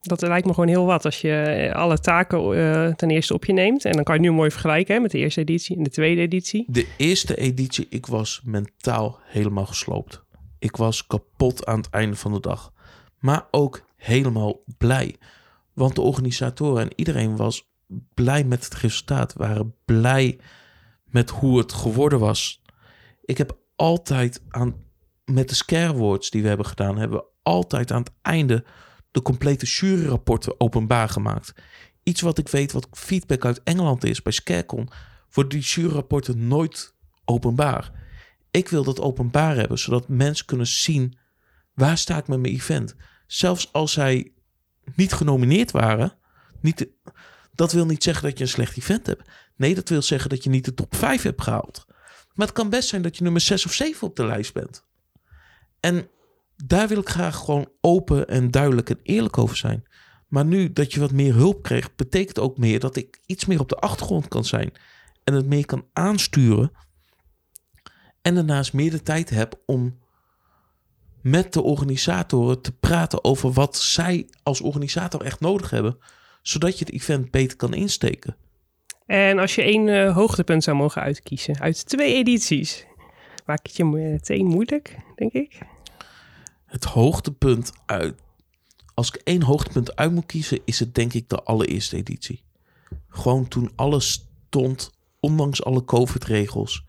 [0.00, 3.44] Dat lijkt me gewoon heel wat als je eh, alle taken uh, ten eerste op
[3.44, 3.84] je neemt.
[3.84, 6.20] En dan kan je nu mooi vergelijken hè, met de eerste editie en de tweede
[6.20, 6.64] editie.
[6.68, 10.22] De eerste editie, ik was mentaal helemaal gesloopt.
[10.58, 12.72] Ik was kapot aan het einde van de dag.
[13.18, 15.16] Maar ook helemaal blij.
[15.72, 17.68] Want de organisatoren en iedereen was
[18.14, 19.32] blij met het resultaat.
[19.32, 20.38] Waren blij
[21.04, 22.62] met hoe het geworden was.
[23.24, 24.74] Ik heb altijd aan,
[25.28, 28.64] met de scare awards die we hebben gedaan, hebben we altijd aan het einde
[29.10, 31.54] de complete juryrapporten openbaar gemaakt.
[32.02, 34.88] Iets wat ik weet, wat feedback uit Engeland is bij Scarecon,
[35.30, 37.92] worden die juryrapporten nooit openbaar.
[38.50, 41.18] Ik wil dat openbaar hebben, zodat mensen kunnen zien
[41.74, 42.94] waar sta met mijn event.
[43.26, 44.32] Zelfs als zij
[44.94, 46.12] niet genomineerd waren,
[46.60, 46.88] niet,
[47.54, 49.28] dat wil niet zeggen dat je een slecht event hebt.
[49.56, 51.84] Nee, dat wil zeggen dat je niet de top 5 hebt gehaald.
[52.34, 54.86] Maar het kan best zijn dat je nummer 6 of 7 op de lijst bent.
[55.80, 56.08] En
[56.64, 59.86] daar wil ik graag gewoon open en duidelijk en eerlijk over zijn.
[60.28, 63.60] Maar nu dat je wat meer hulp kreeg, betekent ook meer dat ik iets meer
[63.60, 64.72] op de achtergrond kan zijn.
[65.24, 66.72] En het meer kan aansturen.
[68.22, 69.98] En daarnaast meer de tijd heb om
[71.22, 75.98] met de organisatoren te praten over wat zij als organisator echt nodig hebben,
[76.42, 78.36] zodat je het event beter kan insteken.
[79.06, 82.86] En als je één eh, hoogtepunt zou mogen uitkiezen uit twee edities,
[83.46, 85.58] maak het je meteen moeilijk, denk ik.
[86.68, 88.20] Het hoogtepunt uit.
[88.94, 92.44] Als ik één hoogtepunt uit moet kiezen, is het denk ik de allereerste editie.
[93.08, 96.84] Gewoon toen alles stond, ondanks alle COVID-regels.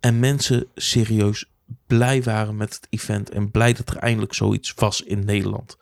[0.00, 1.50] En mensen serieus
[1.86, 5.78] blij waren met het event en blij dat er eindelijk zoiets was in Nederland.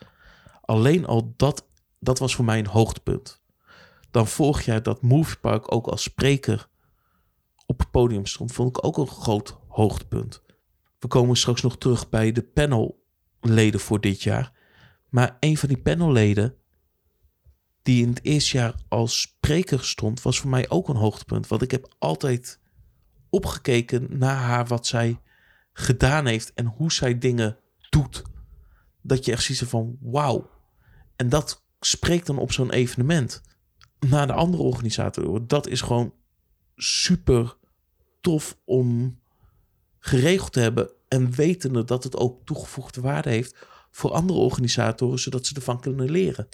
[0.61, 1.67] Alleen al dat,
[2.01, 3.41] dat was voor mij een hoogtepunt.
[4.11, 6.69] Dan vorig jaar dat Moviepark ook als spreker
[7.67, 10.43] op het podium stond, vond ik ook een groot hoogtepunt.
[10.99, 12.43] We komen straks nog terug bij de
[13.41, 14.53] panelleden voor dit jaar.
[15.09, 16.55] Maar een van die panelleden
[17.83, 21.47] die in het eerste jaar als spreker stond, was voor mij ook een hoogtepunt.
[21.47, 22.61] Want ik heb altijd
[23.31, 25.21] opgekeken naar haar wat zij
[25.73, 27.59] gedaan heeft en hoe zij dingen
[27.91, 28.23] doet.
[29.03, 30.51] Dat je echt ziet van wauw.
[31.17, 33.43] En dat spreekt dan op zo'n evenement
[33.99, 35.47] naar de andere organisatoren.
[35.47, 36.15] Dat is gewoon
[36.77, 37.57] super
[38.21, 39.19] tof om
[40.01, 43.57] geregeld te hebben en wetende dat het ook toegevoegde waarde heeft
[43.91, 46.49] voor andere organisatoren, zodat ze ervan kunnen leren.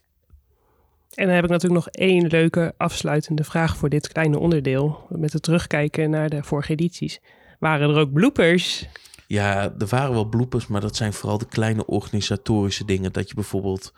[1.15, 5.07] En dan heb ik natuurlijk nog één leuke afsluitende vraag voor dit kleine onderdeel.
[5.09, 7.21] Met het terugkijken naar de vorige edities.
[7.59, 8.89] Waren er ook bloopers?
[9.27, 13.13] Ja, er waren wel bloopers, maar dat zijn vooral de kleine organisatorische dingen.
[13.13, 13.93] Dat je bijvoorbeeld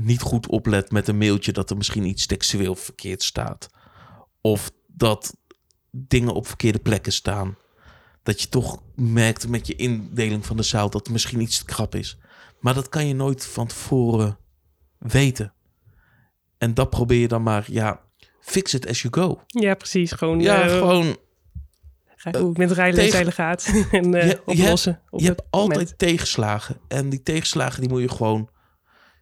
[0.00, 3.68] niet goed oplet met een mailtje dat er misschien iets textueel verkeerd staat.
[4.40, 5.36] Of dat
[5.90, 7.56] dingen op verkeerde plekken staan.
[8.24, 11.64] Dat je toch merkt met je indeling van de zaal dat er misschien iets te
[11.64, 12.18] krap is.
[12.60, 14.38] Maar dat kan je nooit van tevoren
[14.98, 15.52] weten.
[16.58, 18.00] En dat probeer je dan maar, ja,
[18.40, 19.40] fix it as you go.
[19.46, 20.12] Ja, precies.
[20.12, 21.16] Gewoon, Ja, eh, gewoon
[22.38, 23.66] hoe het met rijden en tegen- zeilen gaat.
[23.90, 25.00] en eh, Je- je oplossen.
[25.10, 25.98] op je het hebt altijd moment.
[25.98, 26.80] tegenslagen.
[26.88, 28.48] En die tegenslagen die moet je gewoon...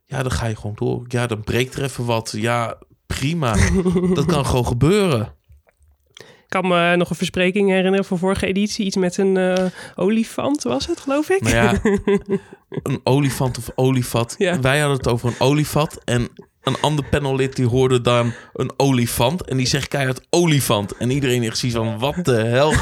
[0.07, 1.05] Ja, dan ga je gewoon door.
[1.09, 2.33] Ja, dan breekt er even wat.
[2.37, 3.57] Ja, prima.
[4.15, 5.35] dat kan gewoon gebeuren.
[6.53, 8.85] Ik kan me nog een verspreking herinneren van vorige editie.
[8.85, 11.49] Iets met een eh, olifant was het, geloof ik.
[11.49, 11.81] Ja,
[12.83, 14.35] een olifant of olifat.
[14.39, 14.61] Ja.
[14.61, 16.05] Wij hadden het over een olifat.
[16.05, 16.29] En
[16.63, 19.45] een ander panellid die hoorde dan een olifant.
[19.45, 20.97] En die zegt keihard olifant.
[20.97, 22.73] En iedereen echt ziet van, wat de hel?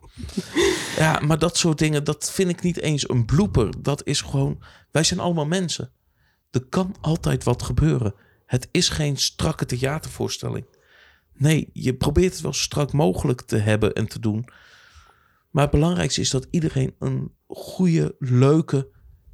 [1.04, 3.68] ja, maar dat soort dingen, dat vind ik niet eens een blooper.
[3.78, 5.92] Dat is gewoon, wij zijn allemaal mensen.
[6.50, 8.14] Er kan altijd wat gebeuren.
[8.46, 10.78] Het is geen strakke theatervoorstelling.
[11.40, 14.44] Nee, je probeert het wel zo strak mogelijk te hebben en te doen.
[15.50, 18.88] Maar het belangrijkste is dat iedereen een goede, leuke,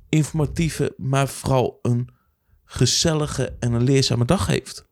[0.09, 2.09] informatieve, maar vooral een
[2.65, 4.89] gezellige en een leerzame dag heeft.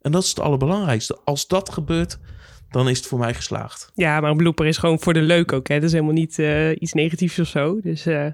[0.00, 1.18] En dat is het allerbelangrijkste.
[1.24, 2.18] Als dat gebeurt,
[2.70, 3.90] dan is het voor mij geslaagd.
[3.94, 5.68] Ja, maar een blooper is gewoon voor de leuk ook.
[5.68, 5.74] Hè?
[5.74, 7.80] Dat is helemaal niet eh, iets negatiefs of zo.
[7.80, 8.26] Dus eh,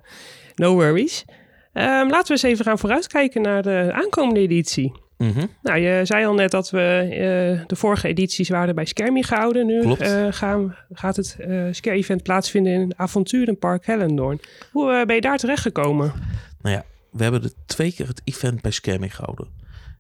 [0.55, 1.25] no worries.
[1.73, 4.93] Ehm, laten we eens even gaan vooruitkijken naar de aankomende editie.
[5.19, 5.47] Mhm.
[5.63, 9.67] Nou, je zei al net dat we eh, de vorige edities waren bij Skermie gehouden.
[9.67, 14.41] Nu eh, gaan, gaat het eh Scare-event plaatsvinden in Avonturenpark Hellendoorn.
[14.73, 16.13] Hoe ben je daar terechtgekomen?
[16.61, 19.49] Nou ja, we hebben er twee keer het event bij Skerming gehouden.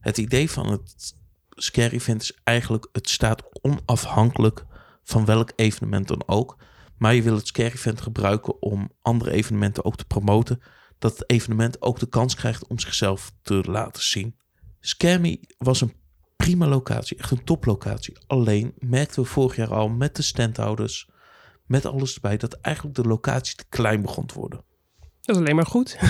[0.00, 1.14] Het idee van het
[1.50, 4.64] Scare event is eigenlijk, het staat onafhankelijk
[5.02, 6.56] van welk evenement dan ook.
[6.98, 10.62] Maar je wil het Scare event gebruiken om andere evenementen ook te promoten.
[10.98, 14.36] Dat het evenement ook de kans krijgt om zichzelf te laten zien.
[14.86, 15.94] Scammy was een
[16.36, 18.18] prima locatie, echt een toplocatie.
[18.26, 21.08] Alleen merkten we vorig jaar al met de standhouders,
[21.64, 24.64] met alles erbij, dat eigenlijk de locatie te klein begon te worden.
[25.20, 25.98] Dat is alleen maar goed.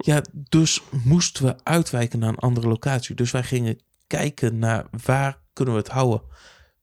[0.00, 3.14] Ja, dus moesten we uitwijken naar een andere locatie.
[3.14, 6.22] Dus wij gingen kijken naar waar kunnen we het houden.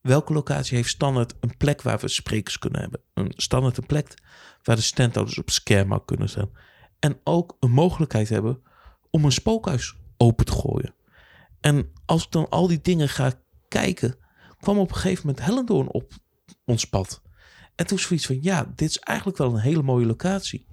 [0.02, 3.02] Welke locatie heeft standaard een plek waar we sprekers kunnen hebben?
[3.14, 4.14] Een standaard een plek
[4.64, 6.50] waar de standhouders op scherm kunnen staan.
[7.00, 8.62] En ook een mogelijkheid hebben
[9.10, 10.94] om een spookhuis open te gooien.
[11.66, 13.34] En als ik dan al die dingen ga
[13.68, 14.18] kijken,
[14.60, 16.14] kwam op een gegeven moment Hellendoorn op
[16.66, 17.22] ons pad.
[17.76, 20.68] En toen zoiets van, ja, dit is eigenlijk wel een hele mooie locatie.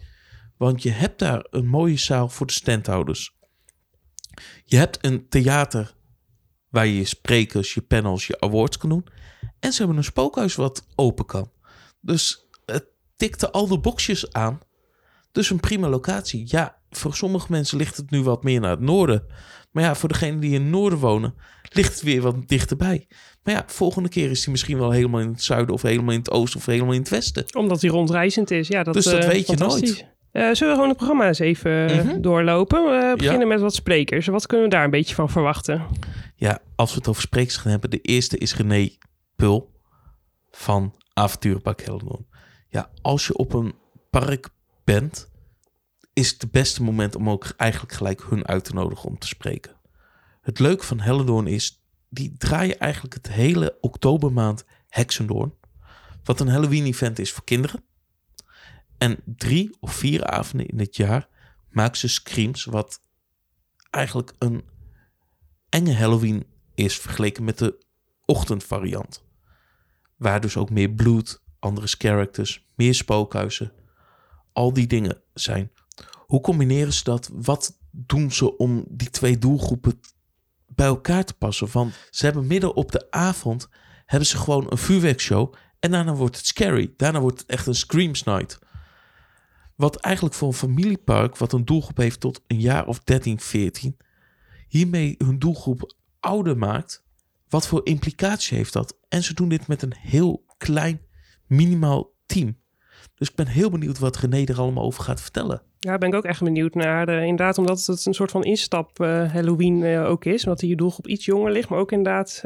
[0.57, 3.37] Want je hebt daar een mooie zaal voor de standhouders.
[4.65, 5.95] Je hebt een theater
[6.69, 9.07] waar je je sprekers, je panels, je awards kan doen.
[9.59, 11.53] En ze hebben een spookhuis wat open kan.
[12.01, 14.61] Dus het tikte al de boxjes aan.
[15.33, 16.43] Dus een prima locatie.
[16.47, 19.25] Ja, voor sommige mensen ligt het nu wat meer naar het noorden.
[19.71, 21.35] Maar ja, voor degenen die in het noorden wonen,
[21.71, 23.07] ligt het weer wat dichterbij.
[23.43, 26.19] Maar ja, volgende keer is hij misschien wel helemaal in het zuiden of helemaal in
[26.19, 27.45] het oosten of helemaal in het westen.
[27.57, 28.69] Omdat hij rondreizend is.
[28.69, 30.07] Ja, dat, Dus dat eh, weet je nooit.
[30.33, 32.21] Eh, zullen we gewoon het programma eens even eh, Mhm.
[32.21, 32.85] doorlopen?
[32.85, 34.27] We beginnen met wat sprekers.
[34.27, 35.83] Wat kunnen we daar een beetje van verwachten?
[36.37, 37.91] Ja, als we het over sprekers gaan hebben.
[37.91, 38.89] De eerste is René
[39.37, 39.71] Pul
[40.51, 42.27] van Avonturenpark Hellendoorn.
[42.69, 43.73] Ja, als je op een
[44.11, 44.49] park
[44.85, 45.31] bent,
[46.13, 49.77] is het beste moment om ook eigenlijk gelijk hun uit te nodigen om te spreken.
[50.41, 55.55] Het leuke van Hellendoorn is, die draaien eigenlijk het hele oktobermaand Hexendoorn.
[56.25, 57.85] Wat een Halloween-event is voor kinderen.
[58.99, 61.29] En drie of vier avonden in het jaar
[61.71, 63.01] maken ze screams, wat
[63.91, 64.65] eigenlijk een
[65.69, 67.85] enge Halloween is vergeleken met de
[68.25, 69.25] ochtendvariant.
[70.17, 73.73] Waar dus ook meer bloed, andere characters, meer spookhuizen,
[74.53, 75.71] al die dingen zijn.
[76.27, 77.31] Hoe combineren ze dat?
[77.33, 80.01] Wat doen ze om die twee doelgroepen
[80.67, 81.69] bij elkaar te passen?
[81.73, 83.69] Want ze hebben midden op de avond
[84.07, 86.95] hebben ze gewoon een vuurwerkshow en daarna wordt het scary.
[86.97, 88.59] Daarna wordt het echt een screams night.
[89.77, 93.97] Wat eigenlijk voor een familiepark, wat een doelgroep heeft tot een jaar of 13, 14,
[94.69, 97.05] hiermee hun doelgroep ouder maakt.
[97.49, 98.99] Wat voor implicatie heeft dat?
[99.09, 101.01] En ze doen dit met een heel klein,
[101.47, 102.62] minimaal team.
[103.23, 105.63] Dus ik ben heel benieuwd wat René er allemaal over gaat vertellen.
[105.79, 107.09] Ja, ben ik ook echt benieuwd naar.
[107.09, 110.45] Uh, inderdaad, omdat het een soort van instap uh, Halloween uh, ook is.
[110.45, 111.69] Omdat je doelgroep iets jonger ligt.
[111.69, 112.41] Maar ook inderdaad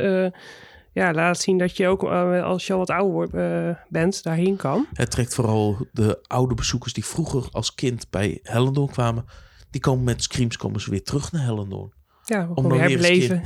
[0.92, 4.86] ja, laat zien dat je ook als je al wat ouder bent, daarheen kan.
[4.92, 9.24] Het trekt vooral de oude bezoekers die vroeger als kind bij Hellendoorn kwamen.
[9.70, 11.92] Die komen met screams komen ze weer terug naar Hellendoorn.
[12.24, 13.40] Ja, om weer herbeleven.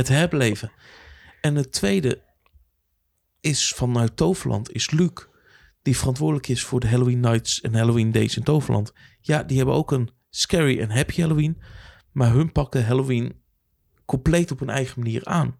[0.00, 0.72] het herbeleven.
[1.40, 2.22] En het tweede
[3.40, 5.30] is vanuit Toverland, is Luc.
[5.82, 8.92] Die verantwoordelijk is voor de Halloween Nights en Halloween Days in Toverland.
[9.20, 11.62] Ja, die hebben ook een scary en happy Halloween.
[12.12, 13.40] Maar hun pakken Halloween
[14.04, 15.58] compleet op een eigen manier aan.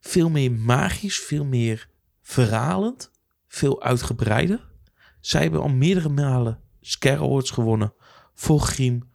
[0.00, 1.88] Veel meer magisch, veel meer
[2.22, 3.10] verhalend,
[3.48, 4.68] veel uitgebreider.
[5.20, 7.94] Zij hebben al meerdere malen Scare Awards gewonnen
[8.34, 9.10] voor Griem,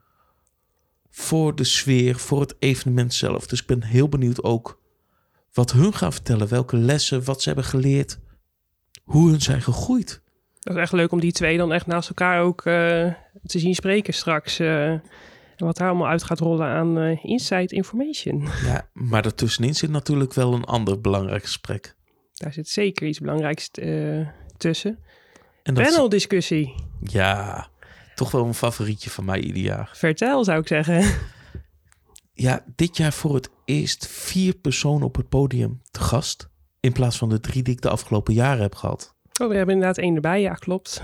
[1.09, 3.47] voor de sfeer, voor het evenement zelf.
[3.47, 4.81] Dus ik ben heel benieuwd ook
[5.53, 8.19] wat hun gaan vertellen, welke lessen, wat ze hebben geleerd,
[9.03, 10.21] hoe hun zijn gegroeid.
[10.59, 12.73] Dat is echt leuk om die twee dan echt naast elkaar ook uh,
[13.43, 14.59] te zien spreken straks.
[14.59, 18.47] Uh, en wat daar allemaal uit gaat rollen aan uh, inside information.
[18.65, 21.95] Ja, maar daartussenin zit natuurlijk wel een ander belangrijk gesprek.
[22.33, 23.69] Daar zit zeker iets belangrijks
[24.57, 24.99] tussen.
[25.63, 26.75] En Panel discussie.
[27.01, 27.67] Ja,
[28.15, 29.89] toch wel een favorietje van mij ieder jaar.
[29.93, 31.03] Vertel, zou ik zeggen.
[32.33, 36.49] Ja, dit jaar voor het eerst vier personen op het podium te gast.
[36.79, 39.15] In plaats van de drie die ik de afgelopen jaren heb gehad.
[39.47, 41.01] We hebben inderdaad één erbij, ja, klopt.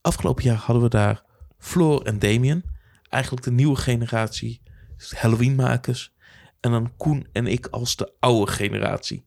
[0.00, 1.22] Afgelopen jaar hadden we daar
[1.58, 2.64] Floor en Damien.
[3.08, 4.62] Eigenlijk de nieuwe generatie
[4.96, 6.14] Halloween-makers.
[6.60, 9.26] En dan Koen en ik als de oude generatie.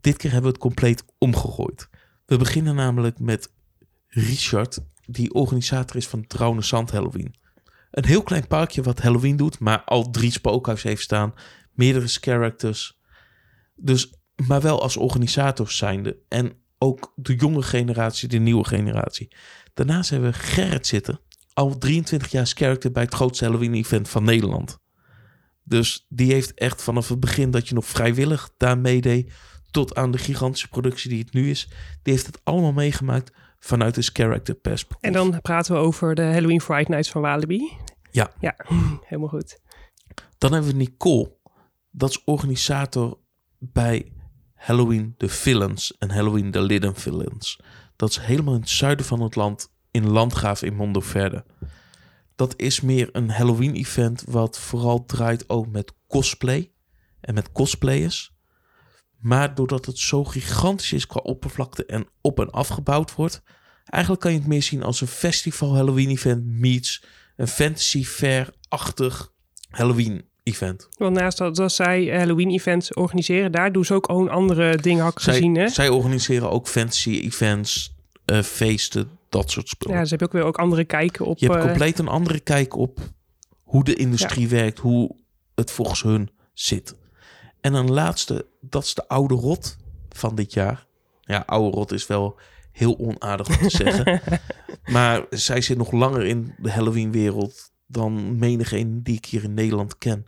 [0.00, 1.88] Dit keer hebben we het compleet omgegooid.
[2.26, 3.52] We beginnen namelijk met
[4.06, 7.34] Richard die organisator is van Trouwne Zand Halloween.
[7.90, 11.34] Een heel klein parkje wat Halloween doet, maar al drie spookhuizen heeft staan.
[11.72, 13.00] Meerdere characters.
[13.74, 14.12] Dus,
[14.46, 16.18] maar wel als organisators zijnde.
[16.28, 19.28] En ook de jonge generatie, de nieuwe generatie.
[19.74, 21.20] Daarnaast hebben we Gerrit zitten.
[21.52, 24.78] Al 23 jaar character bij het grootste Halloween-event van Nederland.
[25.64, 29.32] Dus die heeft echt vanaf het begin dat je nog vrijwillig daar meedeed...
[29.70, 31.68] tot aan de gigantische productie die het nu is...
[32.02, 35.10] die heeft het allemaal meegemaakt vanuit een character perspectief.
[35.10, 37.72] En dan praten we over de Halloween Fright Nights van Walibi.
[38.10, 38.30] Ja.
[38.40, 38.56] Ja,
[39.08, 39.58] helemaal goed.
[40.38, 41.36] Dan hebben we Nicole.
[41.90, 43.18] Dat is organisator
[43.58, 44.12] bij
[44.58, 47.60] Halloween The Villains en Halloween The Lidden Villains.
[47.96, 51.44] Dat is helemaal in het zuiden van het land, in Landgraaf in Mondoverde.
[52.36, 56.72] Dat is meer een Halloween-event wat vooral draait ook met cosplay
[57.20, 58.36] en met cosplayers.
[59.18, 63.42] Maar doordat het zo gigantisch is qua oppervlakte en op en afgebouwd wordt,
[63.84, 67.04] eigenlijk kan je het meer zien als een festival Halloween event meets
[67.36, 69.32] een fantasy fair-achtig
[69.68, 70.88] Halloween event.
[70.96, 75.04] Want naast dat, dat zij Halloween events organiseren, daar doen ze ook een andere dingen
[75.04, 75.54] had gezien.
[75.54, 75.68] Hè?
[75.68, 77.94] Zij organiseren ook fantasy events,
[78.26, 79.96] uh, feesten, dat soort spullen.
[79.96, 81.38] Ja, ze hebben ook weer ook andere kijken op.
[81.38, 82.98] Je hebt uh, compleet een andere kijk op
[83.62, 85.16] hoe de industrie werkt, hoe
[85.54, 86.94] het volgens hun zit.
[87.60, 89.76] En een laatste, dat is de oude rot
[90.08, 90.86] van dit jaar.
[91.20, 92.38] Ja, oude rot is wel
[92.72, 94.20] heel onaardig om te zeggen.
[94.84, 99.98] maar zij zit nog langer in de Halloween-wereld dan menigeen die ik hier in Nederland
[99.98, 100.26] ken.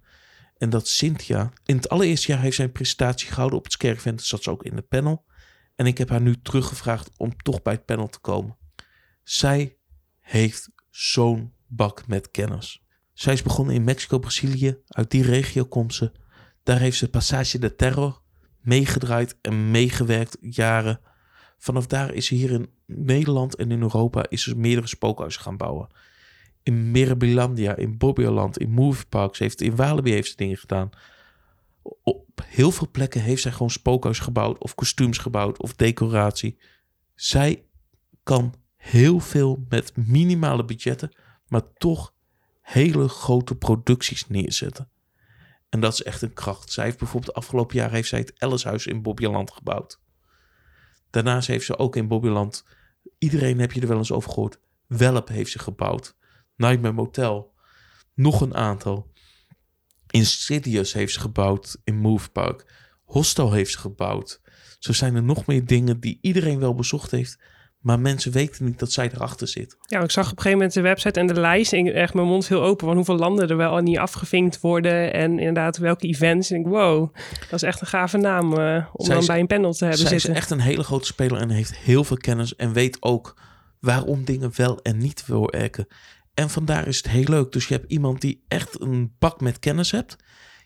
[0.61, 1.53] En dat Cynthia.
[1.65, 4.19] In het allereerste jaar heeft zij een presentatie gehouden op het Skerkvent.
[4.19, 5.25] Dus zat ze ook in het panel.
[5.77, 8.57] En ik heb haar nu teruggevraagd om toch bij het panel te komen.
[9.23, 9.77] Zij
[10.19, 12.85] heeft zo'n bak met kennis.
[13.13, 14.79] Zij is begonnen in Mexico, Brazilië.
[14.87, 16.13] Uit die regio komt ze.
[16.63, 18.23] Daar heeft ze Passage de Terror
[18.61, 21.01] meegedraaid en meegewerkt jaren.
[21.59, 25.57] Vanaf daar is ze hier in Nederland en in Europa is ze meerdere spookhuizen gaan
[25.57, 25.89] bouwen.
[26.63, 30.91] In Mirabilandia, in Bobbejaanland, in Movieparks, heeft in Walibi heeft ze dingen gedaan.
[32.03, 36.59] Op heel veel plekken heeft zij gewoon spookhuizen gebouwd of kostuums gebouwd of decoratie.
[37.15, 37.65] Zij
[38.23, 41.11] kan heel veel met minimale budgetten
[41.51, 42.15] maar toch
[42.61, 44.89] hele grote producties neerzetten.
[45.69, 46.73] En dat is echt een kracht.
[46.73, 50.01] Zij heeft bijvoorbeeld afgelopen jaar heeft zij het Ellishuis in Bobbejaanland gebouwd.
[51.11, 52.65] Daarnaast heeft ze ook in Bobbejaanland,
[53.19, 56.17] iedereen heb je er wel eens over gehoord, Welp heeft ze gebouwd.
[56.61, 57.53] Nightmare Motel,
[58.15, 59.09] nog een aantal.
[60.11, 62.65] Insidious heeft ze gebouwd in Move Park.
[63.05, 64.41] Hostel heeft ze gebouwd.
[64.79, 67.39] Zo zijn er nog meer dingen die iedereen wel bezocht heeft.
[67.81, 69.77] Maar mensen weten niet dat zij erachter zit.
[69.81, 71.73] Ja, ik zag op een gegeven moment de website en de lijst.
[71.73, 75.13] En echt mijn mond viel open van hoeveel landen er wel niet afgevinkt worden.
[75.13, 76.51] En inderdaad welke events.
[76.51, 79.41] En ik wow, dat is echt een gave naam uh, om Zij dan is- bij
[79.41, 80.31] een panel te hebben zij zitten.
[80.31, 82.57] is echt een hele grote speler en heeft heel veel kennis.
[82.57, 83.41] En weet ook
[83.81, 85.87] waarom dingen wel en niet wil werken.
[86.35, 87.53] En vandaar is het heel leuk.
[87.53, 90.17] Dus je hebt iemand die echt een bak met kennis hebt.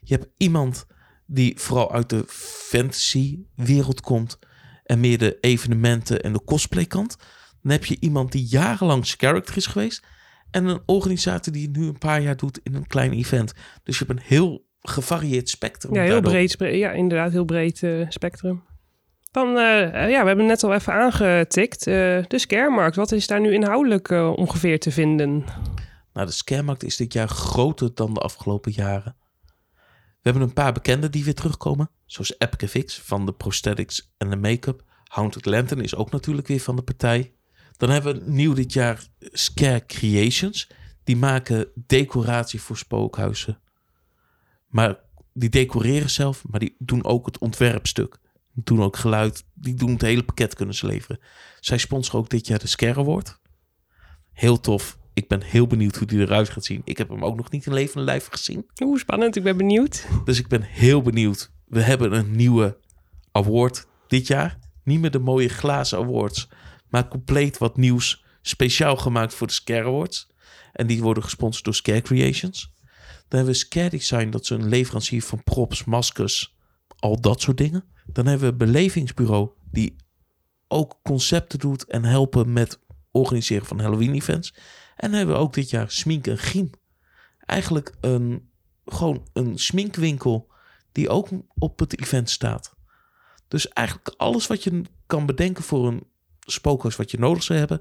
[0.00, 0.86] Je hebt iemand
[1.26, 4.38] die vooral uit de fantasy wereld komt.
[4.84, 7.16] En meer de evenementen en de cosplay kant.
[7.62, 10.06] Dan heb je iemand die jarenlang character is geweest.
[10.50, 13.52] En een organisator die het nu een paar jaar doet in een klein event.
[13.82, 15.94] Dus je hebt een heel gevarieerd spectrum.
[15.94, 16.32] Ja, heel daardoor.
[16.56, 16.56] breed.
[16.58, 18.62] Ja, inderdaad, heel breed eh, spectrum.
[19.34, 21.86] Dan, eh, eh, ja, we hebben net al even aangetikt.
[21.86, 21.94] eh,
[22.26, 25.44] de scaremarkt, wat is daar nu inhoudelijk ongeveer te vinden?
[26.12, 29.16] Nou, de scaremarkt is dit jaar groter dan de afgelopen jaren.
[29.84, 31.90] We hebben een paar bekenden die weer terugkomen.
[32.06, 34.82] Zoals Epke Fix van de prosthetics en de make-up.
[35.04, 37.34] Haunted Lantern is ook natuurlijk weer van de partij.
[37.76, 40.70] Dan hebben we nieuw dit jaar Scare Creations.
[41.04, 43.60] Die maken decoratie voor spookhuizen.
[44.68, 45.00] Maar
[45.32, 48.22] die decoreren zelf, maar die doen ook het ontwerpstuk.
[48.54, 49.44] Doen ook geluid.
[49.54, 51.20] Die doen het hele pakket kunnen ze leveren.
[51.60, 53.40] Zij sponsoren ook dit jaar de Scare Award.
[54.32, 54.98] Heel tof.
[55.14, 56.80] Ik ben heel benieuwd hoe die eruit gaat zien.
[56.84, 58.66] Ik heb hem ook nog niet in levende lijf gezien.
[58.82, 59.36] Oeh, spannend.
[59.36, 60.06] Ik ben benieuwd.
[60.24, 61.52] Dus ik ben heel benieuwd.
[61.64, 62.78] We hebben een nieuwe
[63.32, 64.58] award dit jaar.
[64.84, 66.48] Niet meer de mooie glazen awards,
[66.88, 68.24] maar compleet wat nieuws.
[68.42, 70.30] Speciaal gemaakt voor de Scare Awards.
[70.72, 72.72] En die worden gesponsord door Scare Creations.
[73.28, 76.56] Dan hebben we Scare Design, dat is een leverancier van props, maskers,
[76.98, 77.84] al dat soort dingen.
[78.06, 79.96] Dan hebben we Belevingsbureau, die
[80.68, 82.78] ook concepten doet en helpen met
[83.10, 84.54] organiseren van Halloween events.
[84.96, 86.70] En hebben we ook dit jaar Smink en Griem.
[87.38, 88.50] Eigenlijk een,
[88.84, 90.52] gewoon een sminkwinkel
[90.92, 92.74] die ook op het event staat.
[93.48, 96.06] Dus eigenlijk alles wat je kan bedenken voor een
[96.40, 97.80] spookhuis wat je nodig zou hebben.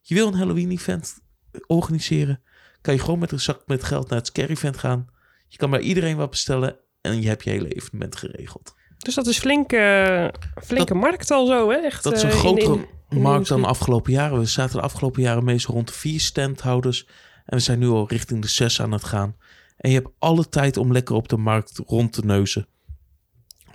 [0.00, 1.20] Je wil een Halloween event
[1.66, 2.42] organiseren.
[2.80, 5.06] Kan je gewoon met een zak met geld naar het scary event gaan.
[5.48, 8.74] Je kan bij iedereen wat bestellen en je hebt je hele evenement geregeld.
[9.06, 10.26] Dus dat is flink, eh,
[10.64, 11.76] flinke markt al zo, hè?
[11.76, 14.38] Echt, Dat is een eh, grotere in- in de markt dan de afgelopen jaren.
[14.38, 17.06] We zaten de afgelopen jaren meestal rond de vier standhouders.
[17.44, 19.36] En we zijn nu al richting de zes aan het gaan.
[19.76, 22.66] En je hebt alle tijd om lekker op de markt rond te neuzen.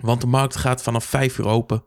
[0.00, 1.84] Want de markt gaat vanaf vijf uur open.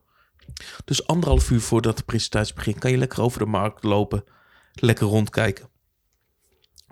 [0.86, 4.23] Dus anderhalf uur voordat de presentatie begint, kan je lekker over de markt lopen.
[4.73, 5.69] Lekker rondkijken.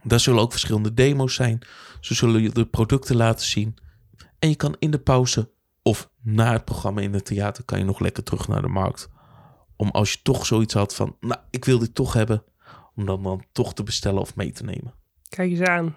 [0.03, 1.59] Daar zullen ook verschillende demo's zijn.
[1.99, 3.75] Ze zullen je de producten laten zien.
[4.39, 5.51] En je kan in de pauze
[6.23, 9.09] na het programma in het theater kan je nog lekker terug naar de markt.
[9.75, 12.43] Om als je toch zoiets had van, nou, ik wil dit toch hebben.
[12.95, 14.93] Om dan, dan toch te bestellen of mee te nemen.
[15.29, 15.95] Kijk eens aan.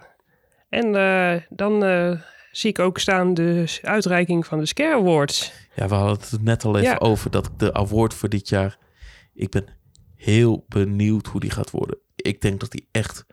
[0.69, 5.53] En eh, dan eh, zie ik ook staan de uitreiking van de Scare Awards.
[5.75, 6.97] Ja, we hadden het net al even Ja.
[6.99, 8.79] over dat de award voor dit jaar.
[9.35, 9.67] Ik ben
[10.15, 11.99] heel benieuwd hoe die gaat worden.
[12.17, 13.27] Ik denk dat die echt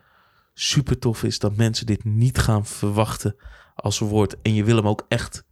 [0.54, 1.40] super tof is.
[1.40, 3.36] Dat mensen dit niet gaan verwachten
[3.76, 4.42] als award.
[4.42, 5.46] En je wil hem ook echt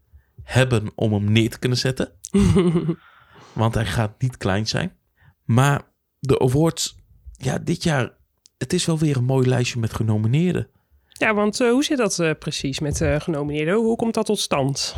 [0.53, 2.11] hebben om hem neer te kunnen zetten.
[3.53, 4.97] Want hij gaat niet klein zijn.
[5.43, 5.81] Maar
[6.19, 6.95] de awards,
[7.31, 8.17] ja, dit jaar,
[8.57, 10.69] het is wel weer een mooi lijstje met genomineerden.
[11.07, 13.75] Ja, want eh, hoe zit dat eh, precies met eh genomineerden?
[13.75, 14.95] Hoe komt dat tot stand?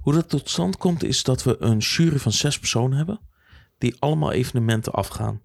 [0.00, 3.20] Hoe dat tot stand komt is dat we een jury van zes personen hebben.
[3.78, 5.42] Die allemaal evenementen afgaan.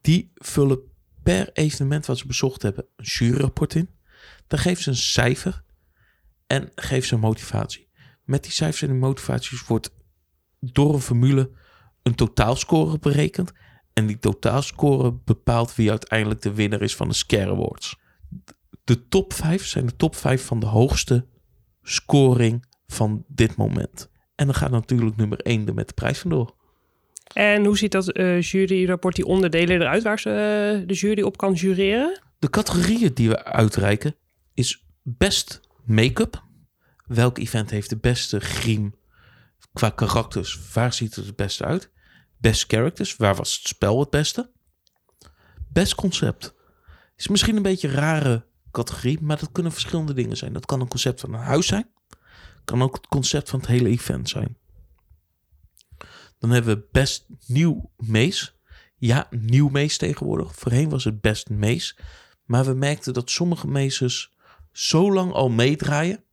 [0.00, 0.80] Die vullen
[1.22, 3.90] per evenement wat ze bezocht hebben een juryrapport in.
[4.46, 5.62] Dan geven ze een cijfer
[6.46, 7.83] en geven ze een motivatie.
[8.24, 9.94] Met die cijfers en die motivaties wordt
[10.60, 11.50] door een formule
[12.02, 13.52] een totaalscore berekend.
[13.92, 17.96] En die totaalscore bepaalt wie uiteindelijk de winnaar is van de Scare Awards.
[18.84, 21.26] De top 5 zijn de top 5 van de hoogste
[21.82, 24.10] scoring van dit moment.
[24.34, 26.54] En dan gaat natuurlijk nummer 1 er met de prijs vandoor.
[27.32, 31.36] En hoe ziet dat eh, juryrapport, die onderdelen eruit waar ze, eh, de jury op
[31.36, 32.20] kan jureren?
[32.38, 34.16] De categorieën die we uitreiken
[34.54, 36.43] is best make-up.
[37.04, 38.94] Welk event heeft de beste griem
[39.72, 40.72] qua karakters?
[40.72, 41.90] Waar ziet het het beste uit?
[42.36, 44.50] Best characters, waar was het spel het beste?
[45.68, 46.54] Best concept.
[47.16, 50.52] Is misschien een beetje een rare categorie, maar dat kunnen verschillende dingen zijn.
[50.52, 51.90] Dat kan een concept van een huis zijn.
[52.64, 54.58] Kan ook het concept van het hele event zijn.
[56.38, 58.58] Dan hebben we best nieuw mees.
[58.96, 60.54] Ja, nieuw mees tegenwoordig.
[60.54, 61.98] Voorheen was het best mees.
[62.44, 64.32] Maar we merkten dat sommige meesters
[64.72, 66.23] zo lang al meedraaien.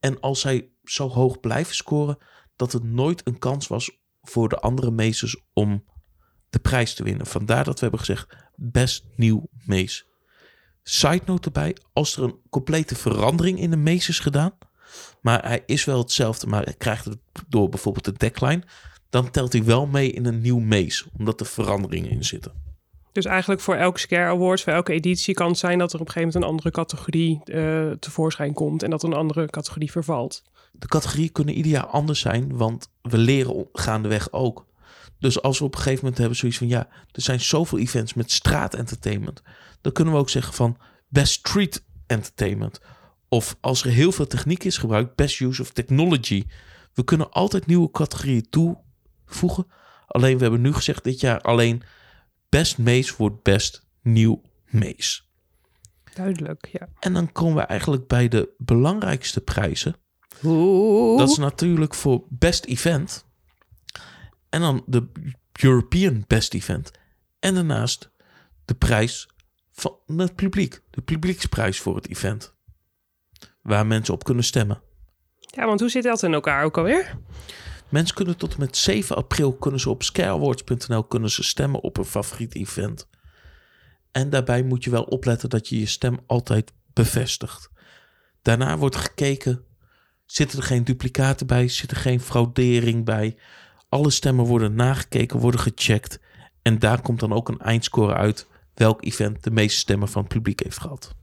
[0.00, 2.18] En als zij zo hoog blijven scoren,
[2.56, 5.84] dat het nooit een kans was voor de andere meesters om
[6.50, 7.26] de prijs te winnen.
[7.26, 10.06] Vandaar dat we hebben gezegd, best nieuw mees.
[10.82, 14.58] Side note erbij, als er een complete verandering in de mees is gedaan,
[15.20, 17.18] maar hij is wel hetzelfde, maar hij krijgt het
[17.48, 18.62] door bijvoorbeeld de deckline,
[19.10, 22.67] dan telt hij wel mee in een nieuw mees, omdat er veranderingen in zitten.
[23.18, 26.06] Dus eigenlijk voor elke Scare Awards, voor elke editie kan het zijn dat er op
[26.06, 30.42] een gegeven moment een andere categorie uh, tevoorschijn komt en dat een andere categorie vervalt.
[30.72, 34.66] De categorieën kunnen ieder jaar anders zijn, want we leren gaandeweg ook.
[35.18, 38.14] Dus als we op een gegeven moment hebben zoiets van ja, er zijn zoveel events
[38.14, 39.42] met straatentertainment,
[39.80, 40.76] dan kunnen we ook zeggen van
[41.08, 42.80] best street entertainment.
[43.28, 46.44] Of als er heel veel techniek is gebruikt, best use of technology.
[46.94, 49.66] We kunnen altijd nieuwe categorieën toevoegen.
[50.06, 51.82] Alleen we hebben nu gezegd dit jaar alleen
[52.48, 55.28] best mees wordt best nieuw mees.
[56.14, 56.88] Duidelijk, ja.
[57.00, 59.96] En dan komen we eigenlijk bij de belangrijkste prijzen.
[60.44, 61.18] Oeh.
[61.18, 63.26] Dat is natuurlijk voor best event.
[64.48, 65.08] En dan de
[65.62, 66.90] European Best Event.
[67.38, 68.10] En daarnaast
[68.64, 69.28] de prijs
[69.72, 70.80] van het publiek.
[70.90, 72.54] De publieksprijs voor het event.
[73.62, 74.82] Waar mensen op kunnen stemmen.
[75.38, 77.18] Ja, want hoe zit dat in elkaar ook alweer?
[77.88, 81.96] Mensen kunnen tot en met 7 april kunnen ze op scareawards.nl kunnen ze stemmen op
[81.96, 83.08] een favoriet event.
[84.12, 87.70] En daarbij moet je wel opletten dat je je stem altijd bevestigt.
[88.42, 89.64] Daarna wordt gekeken,
[90.26, 93.36] zitten er geen duplicaten bij, zit er geen fraudering bij.
[93.88, 96.20] Alle stemmen worden nagekeken, worden gecheckt.
[96.62, 100.32] En daar komt dan ook een eindscore uit welk event de meeste stemmen van het
[100.32, 101.14] publiek heeft gehad.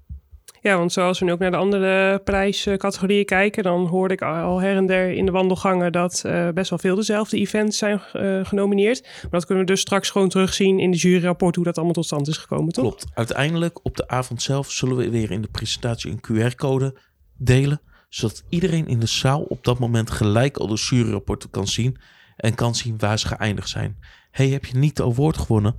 [0.65, 4.61] Ja, want zoals we nu ook naar de andere prijscategorieën kijken, dan hoorde ik al
[4.61, 8.45] her en der in de wandelgangen dat uh, best wel veel dezelfde events zijn uh,
[8.45, 9.01] genomineerd.
[9.01, 12.05] Maar dat kunnen we dus straks gewoon terugzien in de juryrapport hoe dat allemaal tot
[12.05, 12.83] stand is gekomen, toch?
[12.83, 13.05] Klopt.
[13.13, 16.95] Uiteindelijk op de avond zelf zullen we weer in de presentatie een QR-code
[17.37, 21.97] delen, zodat iedereen in de zaal op dat moment gelijk al de juryrapporten kan zien
[22.35, 23.97] en kan zien waar ze geëindigd zijn.
[24.31, 25.75] Hey, heb je niet de award gewonnen?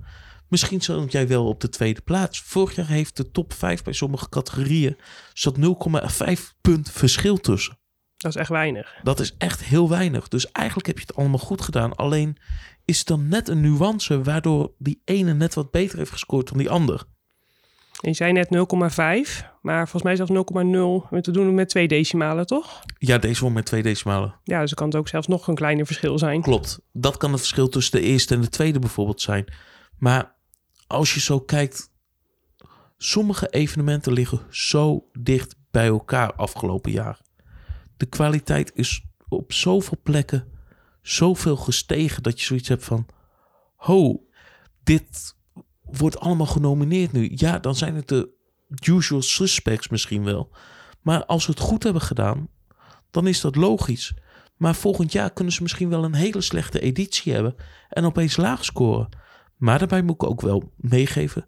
[0.48, 2.40] Misschien stond jij wel op de tweede plaats.
[2.40, 4.96] Vorig jaar heeft de top 5 bij sommige categorieën
[5.32, 7.78] zat 0,5 punt verschil tussen.
[8.16, 8.94] Dat is echt weinig.
[9.02, 10.28] Dat is echt heel weinig.
[10.28, 11.96] Dus eigenlijk heb je het allemaal goed gedaan.
[11.96, 12.36] Alleen
[12.84, 16.58] is het dan net een nuance waardoor die ene net wat beter heeft gescoord dan
[16.58, 17.04] die ander.
[18.00, 21.08] je zei net 0,5, maar volgens mij zelfs 0,0.
[21.10, 22.82] We doen het met twee decimalen, toch?
[22.98, 24.34] Ja, deze wordt met twee decimalen.
[24.44, 26.42] Ja, dus kan het ook zelfs nog een kleiner verschil zijn.
[26.42, 26.80] Klopt.
[26.92, 29.44] Dat kan het verschil tussen de eerste en de tweede bijvoorbeeld zijn.
[29.98, 30.35] Maar
[30.86, 31.90] als je zo kijkt,
[32.96, 37.20] sommige evenementen liggen zo dicht bij elkaar afgelopen jaar.
[37.96, 40.54] De kwaliteit is op zoveel plekken
[41.02, 43.06] zoveel gestegen dat je zoiets hebt van:
[43.76, 44.26] ho,
[44.82, 45.34] dit
[45.82, 47.32] wordt allemaal genomineerd nu.
[47.34, 48.34] Ja, dan zijn het de
[48.84, 50.50] usual suspects misschien wel.
[51.02, 52.48] Maar als we het goed hebben gedaan,
[53.10, 54.14] dan is dat logisch.
[54.56, 57.54] Maar volgend jaar kunnen ze misschien wel een hele slechte editie hebben
[57.88, 59.08] en opeens laag scoren.
[59.56, 61.46] Maar daarbij moet ik ook wel meegeven.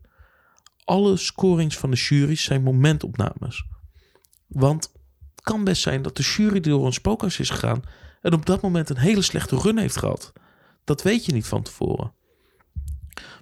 [0.85, 3.65] Alle scorings van de jury zijn momentopnames.
[4.47, 4.93] Want
[5.35, 7.83] het kan best zijn dat de jury door een spookhuis is gegaan
[8.21, 10.33] en op dat moment een hele slechte run heeft gehad.
[10.85, 12.13] Dat weet je niet van tevoren.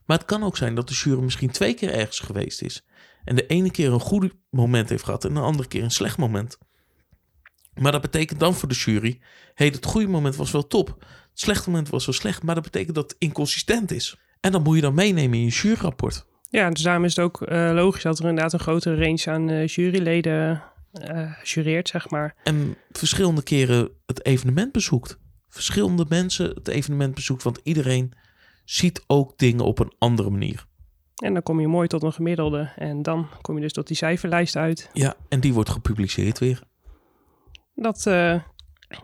[0.05, 2.85] Maar het kan ook zijn dat de jury misschien twee keer ergens geweest is.
[3.25, 6.19] En de ene keer een goed moment heeft gehad en de andere keer een slecht
[6.19, 6.59] moment.
[7.75, 9.21] Maar dat betekent dan voor de jury:
[9.55, 10.89] hey, het goede moment was wel top.
[11.31, 14.17] Het slechte moment was wel slecht, maar dat betekent dat het inconsistent is.
[14.41, 16.27] En dat moet je dan meenemen in je juryrapport.
[16.51, 19.49] Ja, dus daarom is het ook uh, logisch dat er inderdaad een grotere range aan
[19.49, 20.63] uh, juryleden
[20.93, 22.35] uh, jureert, zeg maar.
[22.43, 25.19] En verschillende keren het evenement bezoekt.
[25.49, 28.13] Verschillende mensen het evenement bezoekt, want iedereen
[28.65, 30.67] ziet ook dingen op een andere manier.
[31.17, 33.97] En dan kom je mooi tot een gemiddelde en dan kom je dus tot die
[33.97, 34.91] cijferlijst uit.
[34.93, 36.63] Ja, en die wordt gepubliceerd weer.
[37.75, 38.07] Dat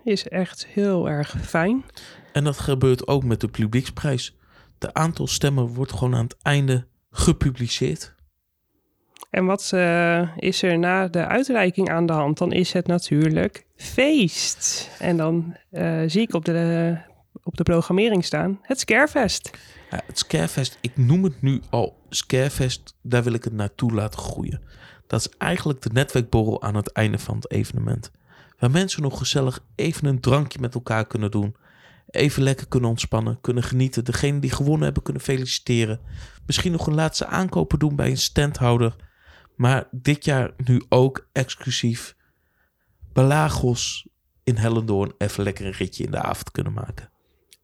[0.05, 1.85] is echt heel erg fijn.
[2.33, 4.37] En dat gebeurt ook met de publieksprijs
[4.83, 8.15] de aantal stemmen wordt gewoon aan het einde gepubliceerd.
[9.31, 12.39] En wat uh, is er na de uitreiking aan de hand?
[12.39, 14.91] Dan is het natuurlijk feest.
[14.99, 16.97] En dan uh, zie ik op de,
[17.43, 19.51] op de programmering staan het Scarefest.
[19.91, 24.19] Ja, het Scarefest, ik noem het nu al Scarefest, daar wil ik het naartoe laten
[24.19, 24.63] groeien.
[25.07, 28.11] Dat is eigenlijk de netwerkborrel aan het einde van het evenement.
[28.59, 31.57] Waar mensen nog gezellig even een drankje met elkaar kunnen doen
[32.13, 34.05] even lekker kunnen ontspannen, kunnen genieten.
[34.05, 36.01] Degene die gewonnen hebben kunnen feliciteren.
[36.47, 38.97] Misschien nog een laatste aankopen doen bij een standhouder.
[39.57, 42.17] Maar dit jaar nu ook exclusief
[43.13, 44.09] Belagos
[44.45, 47.11] in Hellendoorn even lekker een ritje in de avond kunnen maken.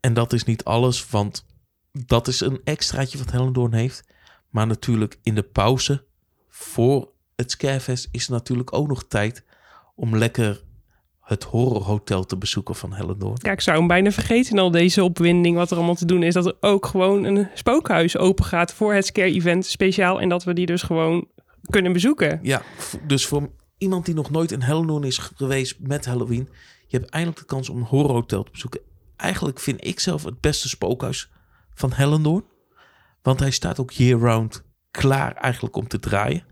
[0.01, 1.47] En dat is niet alles, want
[1.93, 4.05] dat is een extraatje wat Hellendoorn heeft.
[4.49, 6.07] Maar natuurlijk in de pauze
[6.49, 9.45] voor het Scarefest is natuurlijk ook nog tijd
[9.95, 10.65] om lekker
[11.29, 13.39] het horrorhotel te bezoeken van Hellendoorn.
[13.43, 15.57] Ja, ik zou hem bijna vergeten in al deze opwinding.
[15.57, 16.35] Wat er allemaal te doen is.
[16.35, 20.21] Dat er ook gewoon een spookhuis open gaat voor het Scare Event speciaal.
[20.21, 21.29] En dat we die dus gewoon
[21.71, 22.39] kunnen bezoeken.
[22.43, 22.63] Ja,
[23.07, 26.49] dus voor iemand die nog nooit in Hellendoorn is geweest met Halloween...
[26.87, 28.81] je hebt eindelijk de kans om een horrorhotel te bezoeken.
[29.17, 31.31] Eigenlijk vind ik zelf het beste spookhuis
[31.75, 32.45] van Hellendoorn.
[33.23, 36.45] Want hij staat ook year-round klaar eigenlijk om te draaien.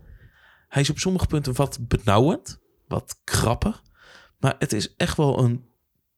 [0.67, 3.81] Hij is op sommige punten wat benauwend, wat krapper.
[4.37, 5.65] Maar het is echt wel een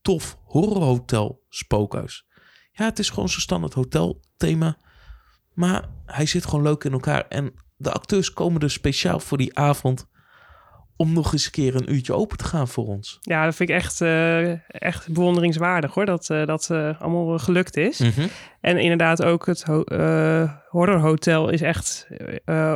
[0.02, 2.28] tof horrorhotel spookhuis.
[2.72, 4.78] Ja, het is gewoon zo'n standaard hotelthema.
[5.54, 7.28] Maar hij zit gewoon leuk in elkaar.
[7.28, 10.08] En de acteurs komen er speciaal voor die avond...
[11.00, 13.18] om nog eens een keer een uurtje open te gaan voor ons.
[13.22, 16.06] Ja, dat vind ik echt, eh, echt bewonderingswaardig hoor.
[16.06, 18.02] Dat eh, dat eh, allemaal gelukt is.
[18.62, 22.08] En inderdaad ook het ho eh, horrorhotel is echt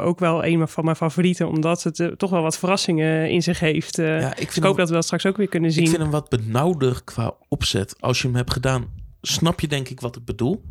[0.03, 1.47] ook wel een van mijn favorieten.
[1.47, 3.97] Omdat het toch wel wat verrassingen in zich heeft.
[3.97, 5.83] Ja, ik hoop hem, dat we dat straks ook weer kunnen zien.
[5.83, 7.95] ik vind hem wat benauwder qua opzet.
[7.99, 8.85] Als je hem hebt gedaan,
[9.21, 10.63] snap je denk ik wat ik bedoel.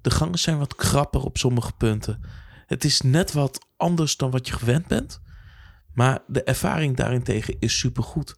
[0.00, 2.20] De gangen zijn wat krapper op sommige punten.
[2.66, 5.22] Het is net wat anders dan wat je gewend bent.
[5.94, 8.34] Maar de ervaring daarentegen is supergoed.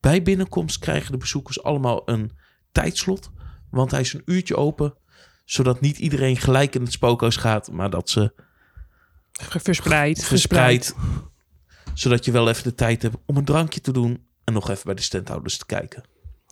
[0.00, 2.32] Bij binnenkomst krijgen de bezoekers allemaal een
[2.72, 3.30] tijdslot.
[3.70, 4.94] Want hij is een uurtje open.
[5.44, 7.70] Zodat niet iedereen gelijk in het spookhuis gaat.
[7.72, 8.32] Maar dat ze
[9.32, 10.24] Verspreid.
[10.24, 10.94] verspreid.
[11.94, 14.26] Zodat je wel even de tijd hebt om een drankje te doen.
[14.44, 16.02] En nog even bij de standhouders te kijken.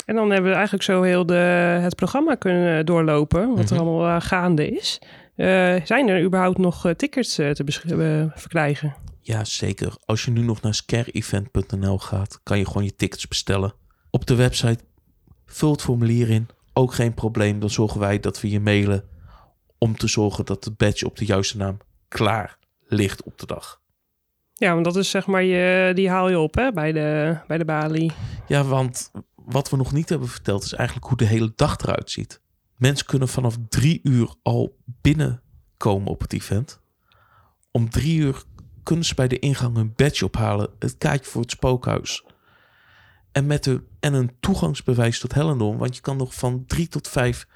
[0.06, 1.34] En dan hebben we eigenlijk zo heel de,
[1.82, 3.48] het programma kunnen doorlopen.
[3.54, 3.84] Wat er Mhm.
[3.86, 5.00] allemaal eh, gaande is.
[5.36, 8.94] Eh, zijn er überhaupt nog eh, tickets te verkrijgen?
[9.24, 9.94] Ja, zeker.
[10.04, 13.74] Als je nu nog naar scareevent.nl gaat, kan je gewoon je tickets bestellen.
[14.10, 14.84] Op de website
[15.46, 16.48] vul het formulier in.
[16.72, 17.60] Ook geen probleem.
[17.60, 19.04] Dan zorgen wij dat we je mailen
[19.78, 23.80] om te zorgen dat het badge op de juiste naam klaar ligt op de dag.
[24.54, 27.58] Ja, want dat is zeg maar, je, die haal je op hè, bij, de, bij
[27.58, 28.12] de balie.
[28.48, 32.10] Ja, want wat we nog niet hebben verteld is eigenlijk hoe de hele dag eruit
[32.10, 32.40] ziet.
[32.76, 36.80] Mensen kunnen vanaf drie uur al binnenkomen op het event.
[37.70, 38.42] Om drie uur
[38.82, 42.24] kunnen ze bij de ingang hun badge ophalen, het kaartje voor het spookhuis.
[43.32, 47.46] En, met een toegangsbewijs tot Hellendoorn, want je kan nog van drie tot vijf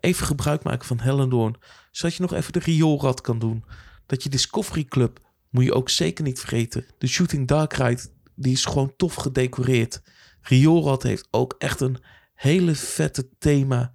[0.00, 1.56] even gebruik maken van Hellendoorn.
[1.90, 3.64] Zodat je nog even de rioolrad kan doen.
[4.06, 5.18] Dat je Discovery Club,
[5.50, 6.86] moet je ook zeker niet vergeten.
[6.98, 10.02] De Shooting Dark Ride, die is gewoon tof gedecoreerd.
[10.40, 11.98] Rioolrad heeft ook echt een
[12.34, 13.92] hele vette thema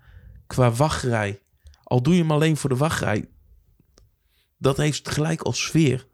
[0.47, 1.41] qua wachtrij.
[1.83, 3.29] Al doe je hem alleen voor de wachtrij.
[4.57, 6.07] Dat heeft gelijk al sfeer.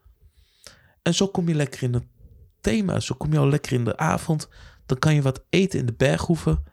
[1.06, 2.08] En zo kom je lekker in het
[2.62, 3.00] thema.
[3.00, 4.50] Zo kom je al lekker in de avond.
[4.86, 6.64] Dan kan je wat eten in de berghoeven.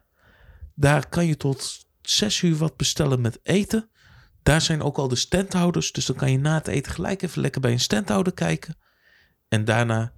[0.74, 3.91] Daar kan je tot zes uur wat bestellen met eten.
[4.43, 5.93] Daar zijn ook al de standhouders.
[5.93, 8.76] Dus dan kan je na het eten gelijk even lekker bij een standhouder kijken.
[9.49, 10.12] En daarna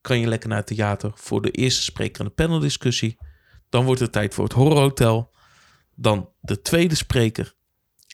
[0.00, 3.18] kan je lekker naar het theater voor de eerste spreker en de paneldiscussie.
[3.68, 5.34] Dan wordt het tijd voor het horrorhotel.
[5.94, 7.54] Dan de tweede spreker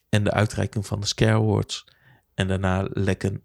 [0.08, 1.84] en de uitreiking van de Scare Awards.
[2.34, 3.40] En daarna lekker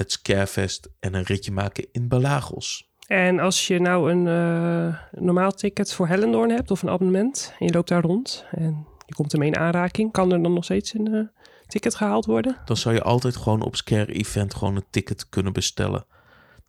[0.00, 2.90] het Scarefest en een ritje maken in Balagos.
[3.06, 7.66] En als je nou een eh, normaal ticket voor Hellendoorn hebt of een abonnement en
[7.66, 10.94] je loopt daar rond en je komt ermee in aanraking, kan er dan nog steeds
[10.94, 11.20] een eh,
[11.66, 12.56] ticket gehaald worden?
[12.64, 16.06] Dan zou je altijd gewoon op Scare Event gewoon een ticket kunnen bestellen.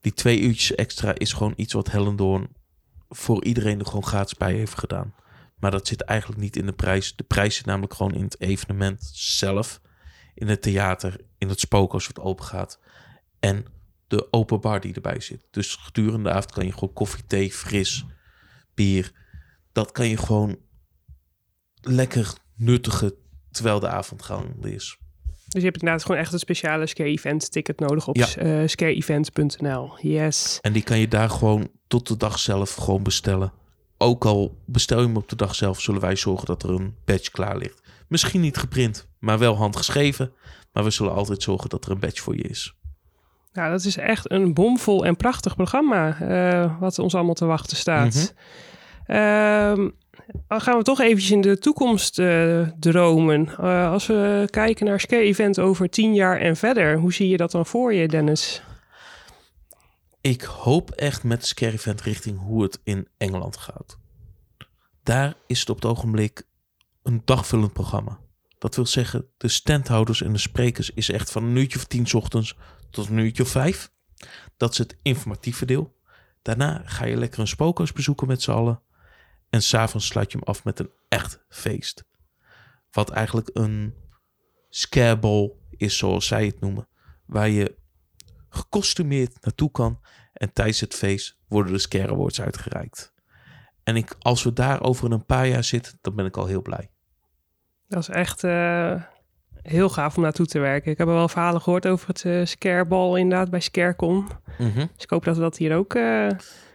[0.02, 2.48] Die twee uurtjes extra is gewoon iets wat Hellendoorn
[3.10, 5.14] voor iedereen er gewoon gratis bij heeft gedaan.
[5.60, 7.16] Maar dat zit eigenlijk niet in de prijs.
[7.16, 9.82] De prijs zit namelijk gewoon in het evenement zelf.
[10.34, 12.80] In het theater, in het spookhuis wat open gaat.
[13.42, 13.66] En
[14.08, 15.46] de open bar die erbij zit.
[15.52, 18.06] Dus gedurende de avond kan je gewoon koffie, thee, fris,
[18.74, 19.12] bier.
[19.72, 20.58] Dat kan je gewoon
[21.82, 23.14] lekker nuttigen
[23.52, 24.98] terwijl de avond gaande is.
[25.48, 28.36] Dus je hebt inderdaad gewoon echt een speciale Scare Event ticket nodig op Ja.
[28.36, 29.98] eh, scareevent.nl.
[30.02, 30.60] Yes.
[30.62, 33.54] En die kan je daar gewoon tot de dag zelf gewoon bestellen.
[33.98, 36.96] Ook al bestel je hem op de dag zelf, zullen wij zorgen dat er een
[37.06, 37.82] badge klaar ligt.
[38.08, 40.34] Misschien niet geprint, maar wel handgeschreven.
[40.74, 42.74] Maar we zullen altijd zorgen dat er een badge voor je is.
[43.54, 47.78] Nou, dat is echt een bomvol en prachtig programma eh, wat ons allemaal te wachten
[47.78, 48.34] staat.
[49.06, 49.90] Ehm,
[50.48, 53.48] dan gaan we toch eventjes in de toekomst eh, dromen.
[53.48, 57.38] Eh, als we kijken naar Scare Event over tien jaar en verder, hoe zie je
[57.38, 58.62] dat dan voor je, Dennis?
[60.22, 63.98] Ik hoop echt met Scary Event richting hoe het in Engeland gaat.
[65.04, 66.44] Daar is het op het ogenblik
[67.04, 68.20] een dagvullend programma.
[68.58, 72.08] Dat wil zeggen, de standhouders en de sprekers is echt van een uurtje of tien
[72.08, 72.56] 's ochtends
[72.92, 73.92] tot een uurtje of vijf.
[74.58, 76.00] Dat is het informatieve deel.
[76.42, 78.82] Daarna ga je lekker een spookhuis bezoeken met z'n allen.
[79.50, 82.06] En s'avonds sluit je hem af met een echt feest.
[82.92, 83.96] Wat eigenlijk een
[84.70, 86.88] scareball is, zoals zij het noemen.
[87.26, 87.78] Waar je
[88.50, 90.00] gekostumeerd naartoe kan.
[90.34, 93.14] En tijdens het feest worden de Scare Awards uitgereikt.
[93.84, 96.62] En ik, als we daar over een paar jaar zitten, dan ben ik al heel
[96.62, 96.92] blij.
[97.88, 99.04] Dat is echt eh,
[99.64, 100.92] heel gaaf om naartoe te werken.
[100.92, 104.28] Ik heb wel verhalen gehoord over het uh, Scareball inderdaad bij Scarecon.
[104.58, 104.78] Mhm.
[104.78, 105.94] Dus ik hoop dat we dat hier ook...
[105.94, 106.28] eh,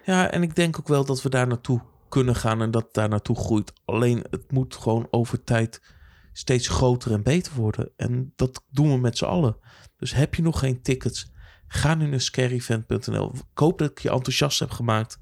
[0.05, 2.95] Ja, en ik denk ook wel dat we daar naartoe kunnen gaan en dat het
[2.95, 3.72] daar naartoe groeit.
[3.84, 5.95] Alleen het moet gewoon over tijd
[6.32, 7.91] steeds groter en beter worden.
[7.97, 9.57] En dat doen we met z'n allen.
[9.97, 11.32] Dus heb je nog geen tickets,
[11.68, 13.32] ga nu naar scaryevent.nl.
[13.34, 15.18] Ik hoop dat ik je enthousiast heb gemaakt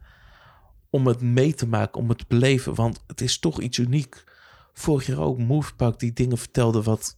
[0.90, 2.74] om het mee te maken, om het te beleven.
[2.74, 4.24] Want het is toch iets uniek.
[4.72, 7.16] Vorig jaar ook Movepark die dingen vertelde wat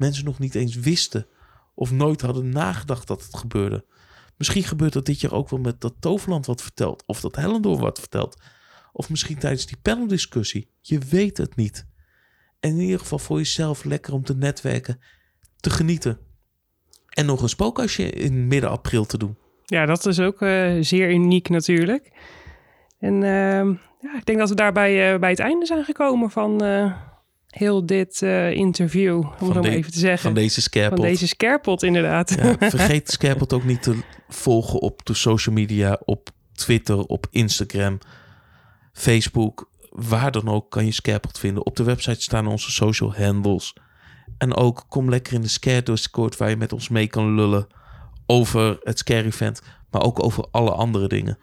[0.00, 1.26] mensen nog niet eens wisten.
[1.74, 3.84] Of nooit hadden nagedacht dat het gebeurde.
[4.36, 7.02] Misschien gebeurt dat dit jaar ook wel met dat Toverland wat vertelt.
[7.06, 8.42] Of dat Hellendoor wat vertelt.
[8.92, 10.70] Of misschien tijdens die paneldiscussie.
[10.80, 11.86] Je weet het niet.
[12.60, 15.00] En in ieder geval voor jezelf lekker om te netwerken.
[15.56, 16.18] Te genieten.
[17.08, 19.36] En nog een spookhuisje in midden april te doen.
[19.64, 22.12] Ja, dat is ook eh, zeer uniek natuurlijk.
[22.98, 26.96] En ehm, ja, ik denk dat we daarbij bij het einde zijn gekomen van eh,
[27.50, 29.16] heel dit eh, interview.
[29.16, 30.20] Om Van het de- even te zeggen.
[30.20, 30.98] Van deze scarepot.
[30.98, 32.30] Van deze scarepot inderdaad.
[32.42, 33.96] Ja, vergeet Scarepot ook niet te
[34.28, 36.00] volgen op de social media.
[36.04, 37.98] Op Twitter, op Instagram,
[38.92, 39.68] Facebook.
[39.90, 41.66] Waar dan ook kan je Scarepot vinden.
[41.66, 43.74] Op de website staan onze social handles.
[44.38, 47.66] En ook kom lekker in de Scare Discord waar je met ons mee kan lullen
[48.26, 49.62] over het Scare Event.
[49.90, 51.38] Maar ook over alle andere dingen.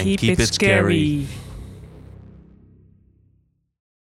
[0.00, 1.26] En Keep, it scary.